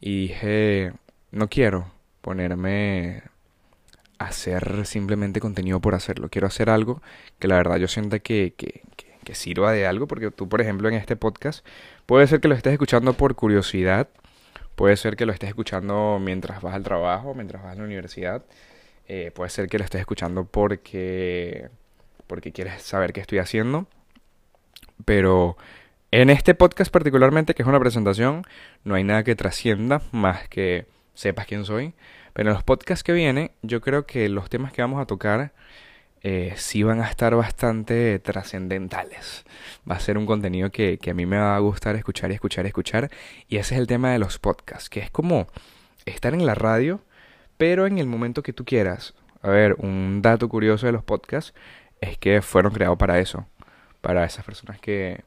Y 0.00 0.28
dije, 0.28 0.92
no 1.30 1.48
quiero 1.48 1.90
ponerme 2.20 3.22
a 4.18 4.26
hacer 4.26 4.86
simplemente 4.86 5.40
contenido 5.40 5.80
por 5.80 5.94
hacerlo. 5.94 6.28
Quiero 6.28 6.46
hacer 6.48 6.70
algo 6.70 7.02
que 7.38 7.48
la 7.48 7.56
verdad 7.56 7.76
yo 7.76 7.88
sienta 7.88 8.18
que, 8.18 8.54
que, 8.56 8.82
que 9.24 9.34
sirva 9.34 9.72
de 9.72 9.86
algo. 9.86 10.06
Porque 10.06 10.30
tú, 10.30 10.48
por 10.48 10.60
ejemplo, 10.60 10.88
en 10.88 10.94
este 10.94 11.16
podcast, 11.16 11.66
puede 12.06 12.26
ser 12.26 12.40
que 12.40 12.48
lo 12.48 12.54
estés 12.54 12.72
escuchando 12.74 13.14
por 13.14 13.34
curiosidad. 13.36 14.08
Puede 14.76 14.96
ser 14.96 15.16
que 15.16 15.26
lo 15.26 15.32
estés 15.32 15.48
escuchando 15.50 16.18
mientras 16.20 16.62
vas 16.62 16.74
al 16.74 16.82
trabajo, 16.82 17.34
mientras 17.34 17.62
vas 17.62 17.72
a 17.72 17.76
la 17.76 17.84
universidad. 17.84 18.44
Eh, 19.08 19.30
puede 19.34 19.50
ser 19.50 19.68
que 19.68 19.78
lo 19.78 19.84
estés 19.84 20.00
escuchando 20.00 20.44
porque, 20.44 21.68
porque 22.26 22.52
quieres 22.52 22.82
saber 22.82 23.12
qué 23.12 23.20
estoy 23.20 23.38
haciendo. 23.38 23.86
Pero 25.04 25.56
en 26.10 26.30
este 26.30 26.54
podcast 26.54 26.90
particularmente, 26.90 27.54
que 27.54 27.62
es 27.62 27.68
una 27.68 27.80
presentación, 27.80 28.44
no 28.84 28.94
hay 28.94 29.04
nada 29.04 29.22
que 29.22 29.36
trascienda 29.36 30.02
más 30.12 30.48
que 30.48 30.86
sepas 31.14 31.46
quién 31.46 31.64
soy. 31.64 31.94
Pero 32.32 32.50
en 32.50 32.54
los 32.54 32.64
podcasts 32.64 33.02
que 33.02 33.12
vienen, 33.12 33.50
yo 33.62 33.80
creo 33.80 34.06
que 34.06 34.28
los 34.28 34.50
temas 34.50 34.72
que 34.72 34.82
vamos 34.82 35.00
a 35.00 35.06
tocar 35.06 35.52
eh, 36.22 36.54
sí 36.56 36.82
van 36.82 37.00
a 37.00 37.08
estar 37.08 37.34
bastante 37.36 38.18
trascendentales. 38.18 39.44
Va 39.88 39.94
a 39.94 40.00
ser 40.00 40.18
un 40.18 40.26
contenido 40.26 40.70
que, 40.70 40.98
que 40.98 41.10
a 41.10 41.14
mí 41.14 41.26
me 41.26 41.38
va 41.38 41.56
a 41.56 41.60
gustar 41.60 41.96
escuchar 41.96 42.30
y 42.32 42.34
escuchar 42.34 42.64
y 42.64 42.68
escuchar. 42.68 43.10
Y 43.48 43.58
ese 43.58 43.74
es 43.74 43.80
el 43.80 43.86
tema 43.86 44.10
de 44.10 44.18
los 44.18 44.38
podcasts, 44.38 44.90
que 44.90 45.00
es 45.00 45.10
como 45.10 45.46
estar 46.04 46.34
en 46.34 46.44
la 46.44 46.54
radio 46.54 47.00
pero 47.56 47.86
en 47.86 47.98
el 47.98 48.06
momento 48.06 48.42
que 48.42 48.52
tú 48.52 48.64
quieras. 48.64 49.14
A 49.42 49.48
ver, 49.48 49.74
un 49.78 50.22
dato 50.22 50.48
curioso 50.48 50.86
de 50.86 50.92
los 50.92 51.04
podcasts 51.04 51.54
es 52.00 52.18
que 52.18 52.42
fueron 52.42 52.72
creados 52.72 52.98
para 52.98 53.18
eso, 53.20 53.46
para 54.00 54.24
esas 54.24 54.44
personas 54.44 54.80
que 54.80 55.24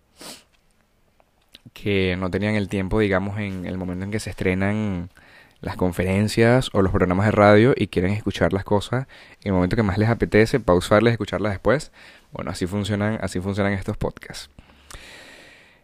que 1.74 2.16
no 2.18 2.30
tenían 2.30 2.56
el 2.56 2.68
tiempo, 2.68 3.00
digamos, 3.00 3.40
en 3.40 3.66
el 3.66 3.78
momento 3.78 4.06
en 4.06 4.12
que 4.12 4.20
se 4.20 4.30
estrenan 4.32 5.10
las 5.62 5.76
conferencias 5.76 6.70
o 6.74 6.82
los 6.82 6.92
programas 6.92 7.26
de 7.26 7.32
radio 7.32 7.74
y 7.76 7.88
quieren 7.88 8.12
escuchar 8.12 8.54
las 8.54 8.64
cosas 8.64 9.08
en 9.42 9.50
el 9.50 9.54
momento 9.54 9.76
que 9.76 9.84
más 9.84 9.98
les 9.98 10.10
apetece, 10.10 10.60
pausarles, 10.60 11.14
escucharlas 11.14 11.52
después. 11.52 11.92
Bueno, 12.32 12.52
así 12.52 12.66
funcionan, 12.66 13.20
así 13.22 13.40
funcionan 13.40 13.74
estos 13.74 13.98
podcasts. 13.98 14.50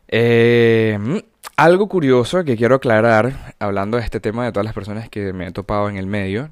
Eh, 0.08 1.24
algo 1.58 1.88
curioso 1.88 2.44
que 2.44 2.58
quiero 2.58 2.76
aclarar, 2.76 3.56
hablando 3.60 3.98
de 3.98 4.04
este 4.04 4.20
tema 4.20 4.46
de 4.46 4.52
todas 4.52 4.65
las 4.65 4.74
personas 4.74 5.10
que 5.10 5.32
me 5.34 5.48
he 5.48 5.52
topado 5.52 5.89
en 5.89 5.98
el 5.98 6.06
medio, 6.06 6.52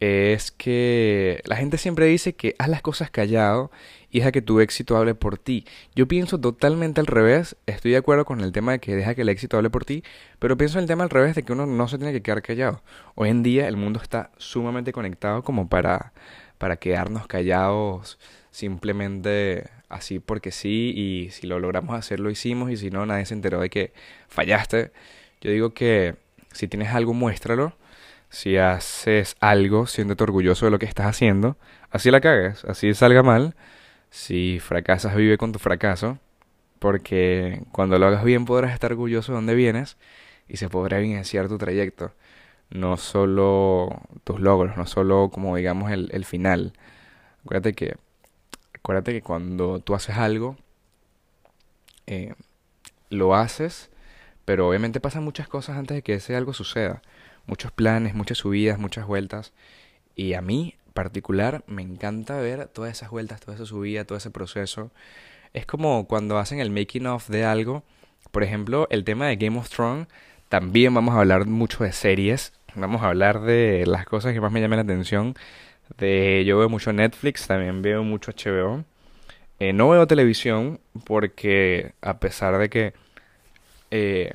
es 0.00 0.52
que 0.52 1.42
la 1.44 1.56
gente 1.56 1.76
siempre 1.76 2.06
dice 2.06 2.34
que 2.34 2.54
haz 2.58 2.68
las 2.68 2.82
cosas 2.82 3.10
callado 3.10 3.70
y 4.10 4.20
deja 4.20 4.32
que 4.32 4.42
tu 4.42 4.60
éxito 4.60 4.96
hable 4.96 5.14
por 5.14 5.38
ti. 5.38 5.64
Yo 5.94 6.06
pienso 6.06 6.38
totalmente 6.38 7.00
al 7.00 7.06
revés, 7.06 7.56
estoy 7.66 7.92
de 7.92 7.96
acuerdo 7.96 8.24
con 8.24 8.40
el 8.40 8.52
tema 8.52 8.72
de 8.72 8.78
que 8.78 8.94
deja 8.94 9.14
que 9.14 9.22
el 9.22 9.28
éxito 9.28 9.56
hable 9.56 9.70
por 9.70 9.84
ti, 9.84 10.04
pero 10.38 10.56
pienso 10.56 10.78
en 10.78 10.84
el 10.84 10.88
tema 10.88 11.04
al 11.04 11.10
revés 11.10 11.34
de 11.34 11.42
que 11.42 11.52
uno 11.52 11.66
no 11.66 11.88
se 11.88 11.98
tiene 11.98 12.12
que 12.12 12.22
quedar 12.22 12.42
callado. 12.42 12.82
Hoy 13.16 13.30
en 13.30 13.42
día 13.42 13.66
el 13.68 13.76
mundo 13.76 14.00
está 14.00 14.30
sumamente 14.38 14.92
conectado 14.92 15.42
como 15.42 15.68
para, 15.68 16.12
para 16.58 16.76
quedarnos 16.76 17.26
callados 17.26 18.18
simplemente 18.58 19.70
así 19.88 20.18
porque 20.18 20.50
sí 20.50 20.92
y 20.96 21.30
si 21.30 21.46
lo 21.46 21.60
logramos 21.60 21.96
hacer 21.96 22.20
lo 22.20 22.30
hicimos 22.30 22.70
y 22.70 22.76
si 22.76 22.90
no 22.90 23.06
nadie 23.06 23.24
se 23.26 23.34
enteró 23.34 23.60
de 23.60 23.70
que 23.70 23.92
fallaste. 24.28 24.92
Yo 25.40 25.50
digo 25.50 25.70
que 25.74 26.16
si 26.52 26.68
tienes 26.68 26.92
algo 26.92 27.14
muéstralo 27.14 27.74
si 28.30 28.56
haces 28.58 29.36
algo, 29.40 29.86
siéntete 29.86 30.22
orgulloso 30.24 30.66
de 30.66 30.70
lo 30.70 30.78
que 30.78 30.86
estás 30.86 31.06
haciendo, 31.06 31.56
así 31.90 32.10
la 32.10 32.20
cagues, 32.20 32.64
así 32.64 32.92
salga 32.94 33.22
mal. 33.22 33.54
Si 34.10 34.58
fracasas, 34.60 35.14
vive 35.16 35.38
con 35.38 35.52
tu 35.52 35.58
fracaso, 35.58 36.18
porque 36.78 37.62
cuando 37.72 37.98
lo 37.98 38.06
hagas 38.06 38.24
bien 38.24 38.44
podrás 38.46 38.72
estar 38.74 38.92
orgulloso 38.92 39.32
de 39.32 39.36
dónde 39.36 39.54
vienes 39.54 39.96
y 40.48 40.58
se 40.58 40.68
podrá 40.68 40.98
evidenciar 40.98 41.48
tu 41.48 41.58
trayecto, 41.58 42.12
no 42.70 42.96
solo 42.96 44.02
tus 44.24 44.40
logros, 44.40 44.76
no 44.76 44.86
solo 44.86 45.30
como 45.32 45.56
digamos 45.56 45.90
el, 45.92 46.10
el 46.12 46.24
final. 46.24 46.74
Acuérdate 47.44 47.74
que, 47.74 47.96
acuérdate 48.88 49.12
que 49.12 49.22
cuando 49.22 49.80
tú 49.80 49.94
haces 49.94 50.16
algo, 50.16 50.56
eh, 52.06 52.32
lo 53.10 53.34
haces, 53.34 53.90
pero 54.46 54.66
obviamente 54.66 54.98
pasan 54.98 55.24
muchas 55.24 55.46
cosas 55.46 55.76
antes 55.76 55.94
de 55.94 56.02
que 56.02 56.14
ese 56.14 56.34
algo 56.34 56.54
suceda 56.54 57.02
muchos 57.48 57.70
planes, 57.70 58.14
muchas 58.14 58.38
subidas, 58.38 58.78
muchas 58.78 59.06
vueltas. 59.06 59.52
Y 60.14 60.34
a 60.34 60.42
mí, 60.42 60.76
particular, 60.94 61.64
me 61.66 61.82
encanta 61.82 62.36
ver 62.36 62.68
todas 62.68 62.92
esas 62.92 63.10
vueltas, 63.10 63.40
toda 63.40 63.56
esa 63.56 63.66
subida, 63.66 64.04
todo 64.04 64.18
ese 64.18 64.30
proceso. 64.30 64.90
Es 65.54 65.66
como 65.66 66.06
cuando 66.06 66.38
hacen 66.38 66.60
el 66.60 66.70
making 66.70 67.06
of 67.06 67.28
de 67.28 67.44
algo. 67.44 67.82
Por 68.30 68.42
ejemplo, 68.42 68.86
el 68.90 69.04
tema 69.04 69.26
de 69.26 69.36
Game 69.36 69.58
of 69.58 69.68
Thrones. 69.70 70.06
También 70.48 70.94
vamos 70.94 71.14
a 71.14 71.20
hablar 71.20 71.46
mucho 71.46 71.84
de 71.84 71.92
series. 71.92 72.52
Vamos 72.74 73.02
a 73.02 73.08
hablar 73.08 73.40
de 73.40 73.84
las 73.86 74.06
cosas 74.06 74.32
que 74.32 74.40
más 74.40 74.52
me 74.52 74.60
llaman 74.60 74.76
la 74.78 74.82
atención. 74.82 75.34
De, 75.96 76.44
yo 76.44 76.58
veo 76.58 76.68
mucho 76.68 76.92
Netflix, 76.92 77.46
también 77.46 77.82
veo 77.82 78.02
mucho 78.04 78.32
HBO. 78.32 78.84
Eh, 79.58 79.72
no 79.72 79.88
veo 79.88 80.06
televisión 80.06 80.80
porque 81.04 81.92
a 82.00 82.20
pesar 82.20 82.58
de 82.58 82.68
que 82.68 82.92
eh, 83.90 84.32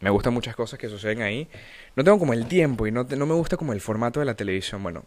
me 0.00 0.10
gustan 0.10 0.34
muchas 0.34 0.56
cosas 0.56 0.78
que 0.78 0.88
suceden 0.88 1.22
ahí, 1.22 1.48
no 1.94 2.04
tengo 2.04 2.18
como 2.18 2.32
el 2.32 2.46
tiempo 2.46 2.86
y 2.86 2.90
no, 2.90 3.04
no 3.04 3.26
me 3.26 3.34
gusta 3.34 3.56
como 3.56 3.72
el 3.72 3.80
formato 3.80 4.20
de 4.20 4.26
la 4.26 4.34
televisión. 4.34 4.82
Bueno, 4.82 5.04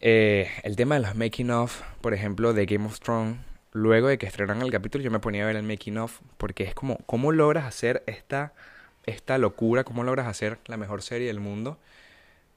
eh, 0.00 0.50
el 0.64 0.76
tema 0.76 0.96
de 0.96 1.02
los 1.02 1.14
making 1.14 1.50
of, 1.50 1.82
por 2.00 2.14
ejemplo, 2.14 2.52
de 2.52 2.66
Game 2.66 2.86
of 2.86 2.98
Thrones, 2.98 3.38
luego 3.72 4.08
de 4.08 4.18
que 4.18 4.26
estrenan 4.26 4.60
el 4.62 4.70
capítulo, 4.70 5.04
yo 5.04 5.10
me 5.10 5.20
ponía 5.20 5.44
a 5.44 5.46
ver 5.46 5.56
el 5.56 5.62
making 5.62 5.98
of 5.98 6.20
porque 6.38 6.64
es 6.64 6.74
como, 6.74 6.98
¿cómo 7.06 7.32
logras 7.32 7.64
hacer 7.64 8.02
esta, 8.06 8.52
esta 9.06 9.38
locura? 9.38 9.84
¿Cómo 9.84 10.02
logras 10.04 10.26
hacer 10.26 10.58
la 10.66 10.76
mejor 10.76 11.02
serie 11.02 11.28
del 11.28 11.40
mundo? 11.40 11.78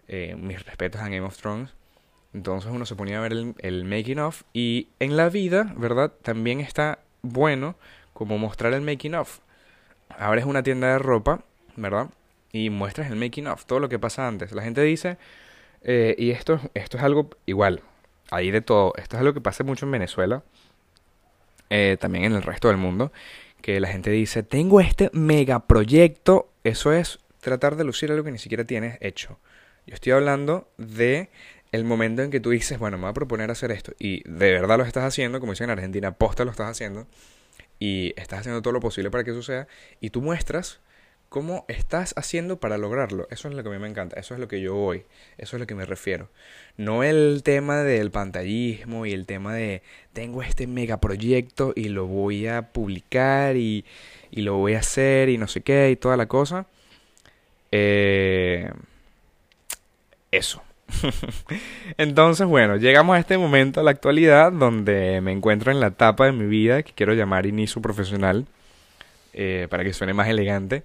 Eh, 0.07 0.35
mis 0.37 0.63
respetos 0.65 1.01
a 1.01 1.05
Game 1.05 1.21
of 1.21 1.37
Thrones. 1.37 1.71
Entonces 2.35 2.71
uno 2.71 2.85
se 2.85 2.95
ponía 2.95 3.17
a 3.17 3.21
ver 3.21 3.33
el, 3.57 3.85
making 3.85 4.19
of 4.19 4.43
y 4.53 4.89
en 4.99 5.17
la 5.17 5.29
vida, 5.29 5.73
¿verdad? 5.77 6.11
También 6.21 6.59
está 6.59 6.99
bueno 7.21 7.75
como 8.13 8.37
mostrar 8.37 8.73
el 8.73 8.81
making 8.81 9.15
of. 9.15 9.39
Ahora 10.19 10.41
es 10.41 10.45
una 10.45 10.61
tienda 10.61 10.89
de 10.89 10.99
ropa, 10.99 11.41
¿verdad? 11.75 12.09
y 12.55 12.69
muestras 12.69 13.11
el 13.11 13.17
making 13.17 13.47
of, 13.47 13.65
todo 13.65 13.81
lo 13.81 13.89
que 13.89 13.99
pasa 13.99 14.29
antes. 14.29 14.53
La 14.53 14.63
gente 14.63 14.81
dice, 14.81 15.17
eh, 15.81 16.15
y 16.17 16.31
esto, 16.31 16.61
esto 16.73 16.95
es 16.95 17.03
algo 17.03 17.29
igual, 17.45 17.81
ahí 18.31 18.49
de 18.49 18.61
todo, 18.61 18.93
esto 18.95 19.17
es 19.17 19.19
algo 19.19 19.33
que 19.33 19.41
pasa 19.41 19.65
mucho 19.65 19.85
en 19.85 19.91
Venezuela, 19.91 20.41
eh, 21.69 21.97
también 21.99 22.23
en 22.23 22.31
el 22.31 22.43
resto 22.43 22.69
del 22.69 22.77
mundo, 22.77 23.11
que 23.61 23.81
la 23.81 23.89
gente 23.89 24.09
dice, 24.09 24.41
tengo 24.41 24.79
este 24.79 25.09
megaproyecto, 25.11 26.49
eso 26.63 26.93
es 26.93 27.19
tratar 27.41 27.75
de 27.75 27.83
lucir 27.83 28.09
algo 28.09 28.23
que 28.23 28.31
ni 28.31 28.37
siquiera 28.37 28.63
tienes 28.63 28.99
hecho. 29.01 29.37
Yo 29.85 29.93
estoy 29.93 30.13
hablando 30.13 30.69
de 30.77 31.29
el 31.75 31.83
momento 31.83 32.21
en 32.23 32.31
que 32.31 32.39
tú 32.39 32.49
dices, 32.49 32.79
bueno, 32.79 32.97
me 32.97 33.03
voy 33.03 33.11
a 33.11 33.13
proponer 33.13 33.51
hacer 33.51 33.71
esto, 33.71 33.93
y 33.99 34.23
de 34.29 34.51
verdad 34.51 34.77
lo 34.77 34.83
estás 34.83 35.03
haciendo, 35.03 35.39
como 35.39 35.51
dicen 35.53 35.65
en 35.65 35.71
Argentina, 35.71 36.11
posta 36.13 36.45
lo 36.45 36.51
estás 36.51 36.71
haciendo, 36.71 37.07
y 37.79 38.13
estás 38.17 38.39
haciendo 38.39 38.61
todo 38.61 38.73
lo 38.73 38.79
posible 38.79 39.11
para 39.11 39.23
que 39.23 39.31
suceda, 39.31 39.67
y 40.01 40.09
tú 40.09 40.21
muestras 40.21 40.79
cómo 41.29 41.65
estás 41.67 42.13
haciendo 42.15 42.59
para 42.59 42.77
lograrlo. 42.77 43.27
Eso 43.29 43.49
es 43.49 43.55
lo 43.55 43.63
que 43.63 43.69
a 43.69 43.71
mí 43.73 43.77
me 43.77 43.89
encanta, 43.89 44.17
eso 44.19 44.33
es 44.33 44.39
lo 44.39 44.47
que 44.47 44.61
yo 44.61 44.73
voy, 44.73 45.03
eso 45.37 45.57
es 45.57 45.59
lo 45.59 45.67
que 45.67 45.75
me 45.75 45.85
refiero. 45.85 46.29
No 46.77 47.03
el 47.03 47.41
tema 47.43 47.83
del 47.83 48.11
pantallismo 48.11 49.05
y 49.05 49.11
el 49.11 49.25
tema 49.25 49.53
de 49.53 49.81
tengo 50.13 50.41
este 50.43 50.67
megaproyecto 50.67 51.73
y 51.75 51.89
lo 51.89 52.07
voy 52.07 52.47
a 52.47 52.71
publicar 52.71 53.57
y, 53.57 53.85
y 54.31 54.43
lo 54.43 54.55
voy 54.57 54.75
a 54.75 54.79
hacer 54.79 55.29
y 55.29 55.37
no 55.37 55.47
sé 55.47 55.61
qué 55.61 55.91
y 55.91 55.95
toda 55.97 56.15
la 56.15 56.27
cosa. 56.27 56.67
Eh, 57.71 58.71
eso. 60.31 60.64
Entonces, 61.97 62.47
bueno, 62.47 62.77
llegamos 62.77 63.15
a 63.15 63.19
este 63.19 63.37
momento, 63.37 63.79
a 63.79 63.83
la 63.83 63.91
actualidad, 63.91 64.51
donde 64.51 65.21
me 65.21 65.31
encuentro 65.31 65.71
en 65.71 65.79
la 65.79 65.87
etapa 65.87 66.25
de 66.25 66.31
mi 66.31 66.45
vida 66.45 66.83
que 66.83 66.93
quiero 66.93 67.13
llamar 67.13 67.45
inicio 67.45 67.81
profesional, 67.81 68.45
eh, 69.33 69.67
para 69.69 69.83
que 69.83 69.93
suene 69.93 70.13
más 70.13 70.27
elegante. 70.27 70.83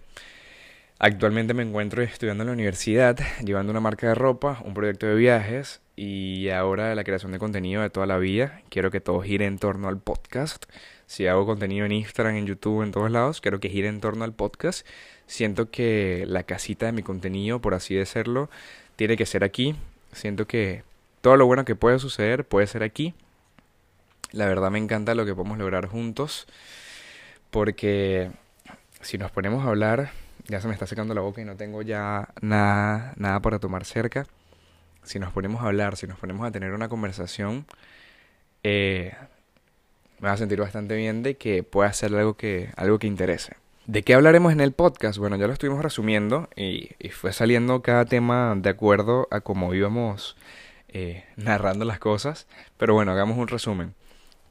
Actualmente 1.02 1.54
me 1.54 1.62
encuentro 1.62 2.02
estudiando 2.02 2.42
en 2.42 2.48
la 2.48 2.52
universidad, 2.52 3.18
llevando 3.42 3.70
una 3.70 3.80
marca 3.80 4.08
de 4.08 4.14
ropa, 4.14 4.60
un 4.66 4.74
proyecto 4.74 5.06
de 5.06 5.14
viajes 5.14 5.80
y 5.96 6.50
ahora 6.50 6.94
la 6.94 7.04
creación 7.04 7.32
de 7.32 7.38
contenido 7.38 7.80
de 7.80 7.88
toda 7.88 8.06
la 8.06 8.18
vida. 8.18 8.60
Quiero 8.68 8.90
que 8.90 9.00
todo 9.00 9.22
gire 9.22 9.46
en 9.46 9.58
torno 9.58 9.88
al 9.88 9.98
podcast. 9.98 10.66
Si 11.06 11.26
hago 11.26 11.46
contenido 11.46 11.86
en 11.86 11.92
Instagram, 11.92 12.36
en 12.36 12.46
YouTube, 12.46 12.82
en 12.82 12.92
todos 12.92 13.10
lados, 13.10 13.40
quiero 13.40 13.60
que 13.60 13.70
gire 13.70 13.88
en 13.88 14.00
torno 14.00 14.24
al 14.24 14.34
podcast. 14.34 14.86
Siento 15.26 15.70
que 15.70 16.24
la 16.28 16.42
casita 16.42 16.84
de 16.86 16.92
mi 16.92 17.02
contenido, 17.02 17.62
por 17.62 17.72
así 17.72 17.94
decirlo, 17.94 18.50
tiene 18.96 19.16
que 19.16 19.24
ser 19.24 19.42
aquí. 19.42 19.76
Siento 20.12 20.46
que 20.46 20.84
todo 21.20 21.36
lo 21.36 21.46
bueno 21.46 21.64
que 21.64 21.76
puede 21.76 21.98
suceder 21.98 22.44
puede 22.44 22.66
ser 22.66 22.82
aquí. 22.82 23.14
La 24.32 24.46
verdad 24.46 24.70
me 24.70 24.78
encanta 24.78 25.14
lo 25.14 25.24
que 25.24 25.34
podemos 25.34 25.58
lograr 25.58 25.86
juntos. 25.86 26.46
Porque 27.50 28.30
si 29.00 29.18
nos 29.18 29.30
ponemos 29.30 29.64
a 29.64 29.70
hablar 29.70 30.10
ya 30.50 30.60
se 30.60 30.68
me 30.68 30.74
está 30.74 30.86
secando 30.86 31.14
la 31.14 31.20
boca 31.20 31.40
y 31.40 31.44
no 31.44 31.56
tengo 31.56 31.82
ya 31.82 32.28
nada, 32.40 33.14
nada 33.16 33.40
para 33.40 33.58
tomar 33.58 33.84
cerca. 33.84 34.26
Si 35.02 35.18
nos 35.18 35.32
ponemos 35.32 35.62
a 35.62 35.66
hablar, 35.66 35.96
si 35.96 36.06
nos 36.06 36.18
ponemos 36.18 36.46
a 36.46 36.50
tener 36.50 36.72
una 36.72 36.88
conversación, 36.88 37.66
eh, 38.64 39.14
me 40.18 40.28
va 40.28 40.34
a 40.34 40.36
sentir 40.36 40.60
bastante 40.60 40.96
bien 40.96 41.22
de 41.22 41.36
que 41.36 41.62
pueda 41.62 41.92
ser 41.92 42.14
algo 42.14 42.34
que, 42.34 42.70
algo 42.76 42.98
que 42.98 43.06
interese. 43.06 43.56
¿De 43.90 44.04
qué 44.04 44.14
hablaremos 44.14 44.52
en 44.52 44.60
el 44.60 44.70
podcast? 44.70 45.18
Bueno, 45.18 45.34
ya 45.34 45.48
lo 45.48 45.52
estuvimos 45.52 45.82
resumiendo 45.82 46.48
y, 46.54 46.90
fue 47.10 47.32
saliendo 47.32 47.82
cada 47.82 48.04
tema 48.04 48.54
de 48.56 48.70
acuerdo 48.70 49.26
a 49.32 49.40
cómo 49.40 49.74
íbamos 49.74 50.36
eh, 50.86 51.24
narrando 51.34 51.84
las 51.84 51.98
cosas. 51.98 52.46
Pero 52.76 52.94
bueno, 52.94 53.10
hagamos 53.10 53.36
un 53.36 53.48
resumen. 53.48 53.96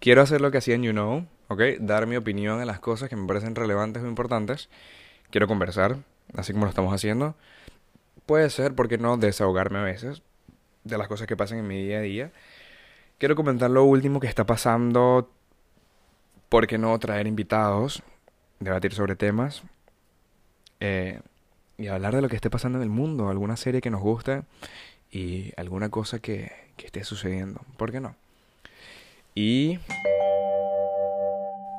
Quiero 0.01 0.21
hacer 0.21 0.41
lo 0.41 0.51
que 0.51 0.57
hacía 0.57 0.75
en 0.75 0.83
You 0.83 0.91
Know, 0.91 1.25
¿ok? 1.47 1.61
Dar 1.79 2.05
mi 2.05 2.17
opinión 2.17 2.59
en 2.59 2.67
las 2.67 2.81
cosas 2.81 3.07
que 3.07 3.15
me 3.15 3.25
parecen 3.27 3.55
relevantes 3.55 4.03
o 4.03 4.07
importantes 4.07 4.67
quiero 5.31 5.47
conversar, 5.47 5.95
así 6.35 6.51
como 6.51 6.65
lo 6.65 6.71
estamos 6.71 6.93
haciendo. 6.93 7.35
Puede 8.25 8.49
ser, 8.49 8.75
porque 8.75 8.97
no, 8.97 9.15
desahogarme 9.15 9.79
a 9.79 9.83
veces 9.83 10.21
de 10.83 10.97
las 10.97 11.07
cosas 11.07 11.27
que 11.27 11.37
pasan 11.37 11.59
en 11.59 11.67
mi 11.69 11.81
día 11.81 11.99
a 11.99 12.01
día. 12.01 12.31
Quiero 13.17 13.37
comentar 13.37 13.71
lo 13.71 13.85
último 13.85 14.19
que 14.19 14.27
está 14.27 14.45
pasando, 14.45 15.31
¿por 16.49 16.67
qué 16.67 16.77
no 16.77 16.99
traer 16.99 17.25
invitados, 17.25 18.03
debatir 18.59 18.93
sobre 18.93 19.15
temas 19.15 19.63
eh, 20.79 21.19
y 21.77 21.87
hablar 21.87 22.15
de 22.15 22.21
lo 22.21 22.29
que 22.29 22.35
esté 22.35 22.49
pasando 22.49 22.77
en 22.77 22.83
el 22.83 22.89
mundo, 22.89 23.29
alguna 23.29 23.57
serie 23.57 23.81
que 23.81 23.89
nos 23.89 24.01
guste 24.01 24.43
y 25.11 25.53
alguna 25.57 25.89
cosa 25.89 26.19
que, 26.19 26.51
que 26.77 26.87
esté 26.87 27.03
sucediendo? 27.03 27.61
¿Por 27.77 27.91
qué 27.91 27.99
no? 27.99 28.15
Y... 29.35 29.79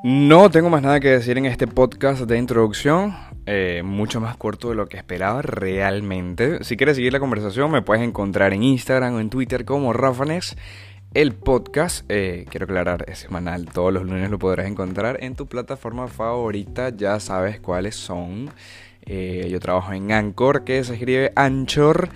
No 0.03 0.49
tengo 0.49 0.71
más 0.71 0.81
nada 0.81 0.99
que 0.99 1.09
decir 1.09 1.37
en 1.37 1.45
este 1.45 1.67
podcast 1.67 2.21
de 2.21 2.39
introducción. 2.39 3.15
Eh, 3.45 3.83
mucho 3.85 4.19
más 4.19 4.35
corto 4.35 4.69
de 4.69 4.75
lo 4.75 4.87
que 4.87 4.97
esperaba 4.97 5.43
realmente. 5.43 6.63
Si 6.63 6.75
quieres 6.75 6.95
seguir 6.95 7.13
la 7.13 7.19
conversación, 7.19 7.69
me 7.69 7.83
puedes 7.83 8.03
encontrar 8.03 8.51
en 8.53 8.63
Instagram 8.63 9.13
o 9.13 9.19
en 9.19 9.29
Twitter 9.29 9.63
como 9.63 9.93
Rafanex. 9.93 10.55
El 11.13 11.33
podcast, 11.33 12.05
eh, 12.07 12.45
quiero 12.49 12.63
aclarar, 12.63 13.03
es 13.09 13.19
semanal. 13.19 13.65
Todos 13.65 13.91
los 13.91 14.03
lunes 14.03 14.31
lo 14.31 14.39
podrás 14.39 14.65
encontrar 14.67 15.21
en 15.21 15.35
tu 15.35 15.45
plataforma 15.45 16.07
favorita. 16.07 16.87
Ya 16.95 17.19
sabes 17.19 17.59
cuáles 17.59 17.95
son. 17.97 18.49
Eh, 19.05 19.49
yo 19.51 19.59
trabajo 19.59 19.91
en 19.91 20.13
Anchor, 20.13 20.63
que 20.63 20.81
se 20.85 20.93
escribe 20.93 21.33
Anchor. 21.35 22.07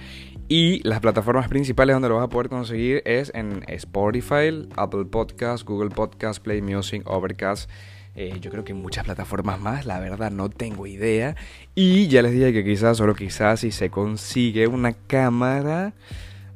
Y 0.48 0.80
las 0.88 1.02
plataformas 1.02 1.50
principales 1.50 1.94
donde 1.94 2.08
lo 2.08 2.16
vas 2.16 2.24
a 2.24 2.30
poder 2.30 2.48
conseguir 2.48 3.02
es 3.04 3.34
en 3.36 3.66
Spotify, 3.68 4.66
Apple 4.78 5.04
Podcast, 5.12 5.68
Google 5.68 5.90
Podcast, 5.90 6.42
Play 6.42 6.62
Music, 6.62 7.02
Overcast. 7.06 7.70
Eh, 8.16 8.38
yo 8.40 8.50
creo 8.50 8.64
que 8.64 8.74
muchas 8.74 9.04
plataformas 9.04 9.60
más, 9.60 9.86
la 9.86 10.00
verdad 10.00 10.32
no 10.32 10.50
tengo 10.50 10.88
idea. 10.88 11.36
Y 11.74 12.08
ya 12.08 12.22
les 12.22 12.32
dije 12.32 12.54
que 12.54 12.64
quizás, 12.64 12.96
solo 12.96 13.14
quizás, 13.14 13.60
si 13.60 13.72
se 13.72 13.90
consigue 13.90 14.68
una 14.68 14.94
cámara 14.94 15.92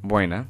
buena, 0.02 0.48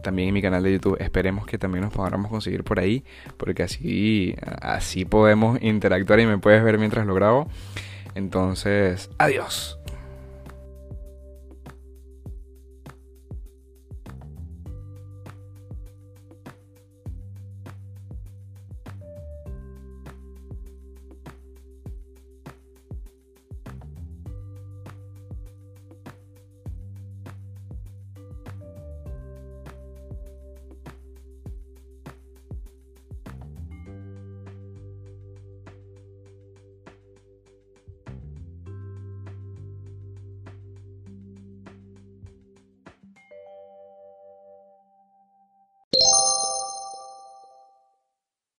también 0.00 0.28
en 0.28 0.34
mi 0.34 0.42
canal 0.42 0.62
de 0.62 0.72
YouTube, 0.72 0.96
esperemos 1.00 1.46
que 1.46 1.58
también 1.58 1.84
nos 1.84 1.92
podamos 1.92 2.30
conseguir 2.30 2.64
por 2.64 2.78
ahí, 2.78 3.04
porque 3.36 3.62
así, 3.62 4.34
así 4.60 5.04
podemos 5.04 5.60
interactuar 5.62 6.20
y 6.20 6.26
me 6.26 6.38
puedes 6.38 6.62
ver 6.62 6.78
mientras 6.78 7.06
lo 7.06 7.14
grabo. 7.14 7.48
Entonces, 8.14 9.10
adiós. 9.18 9.78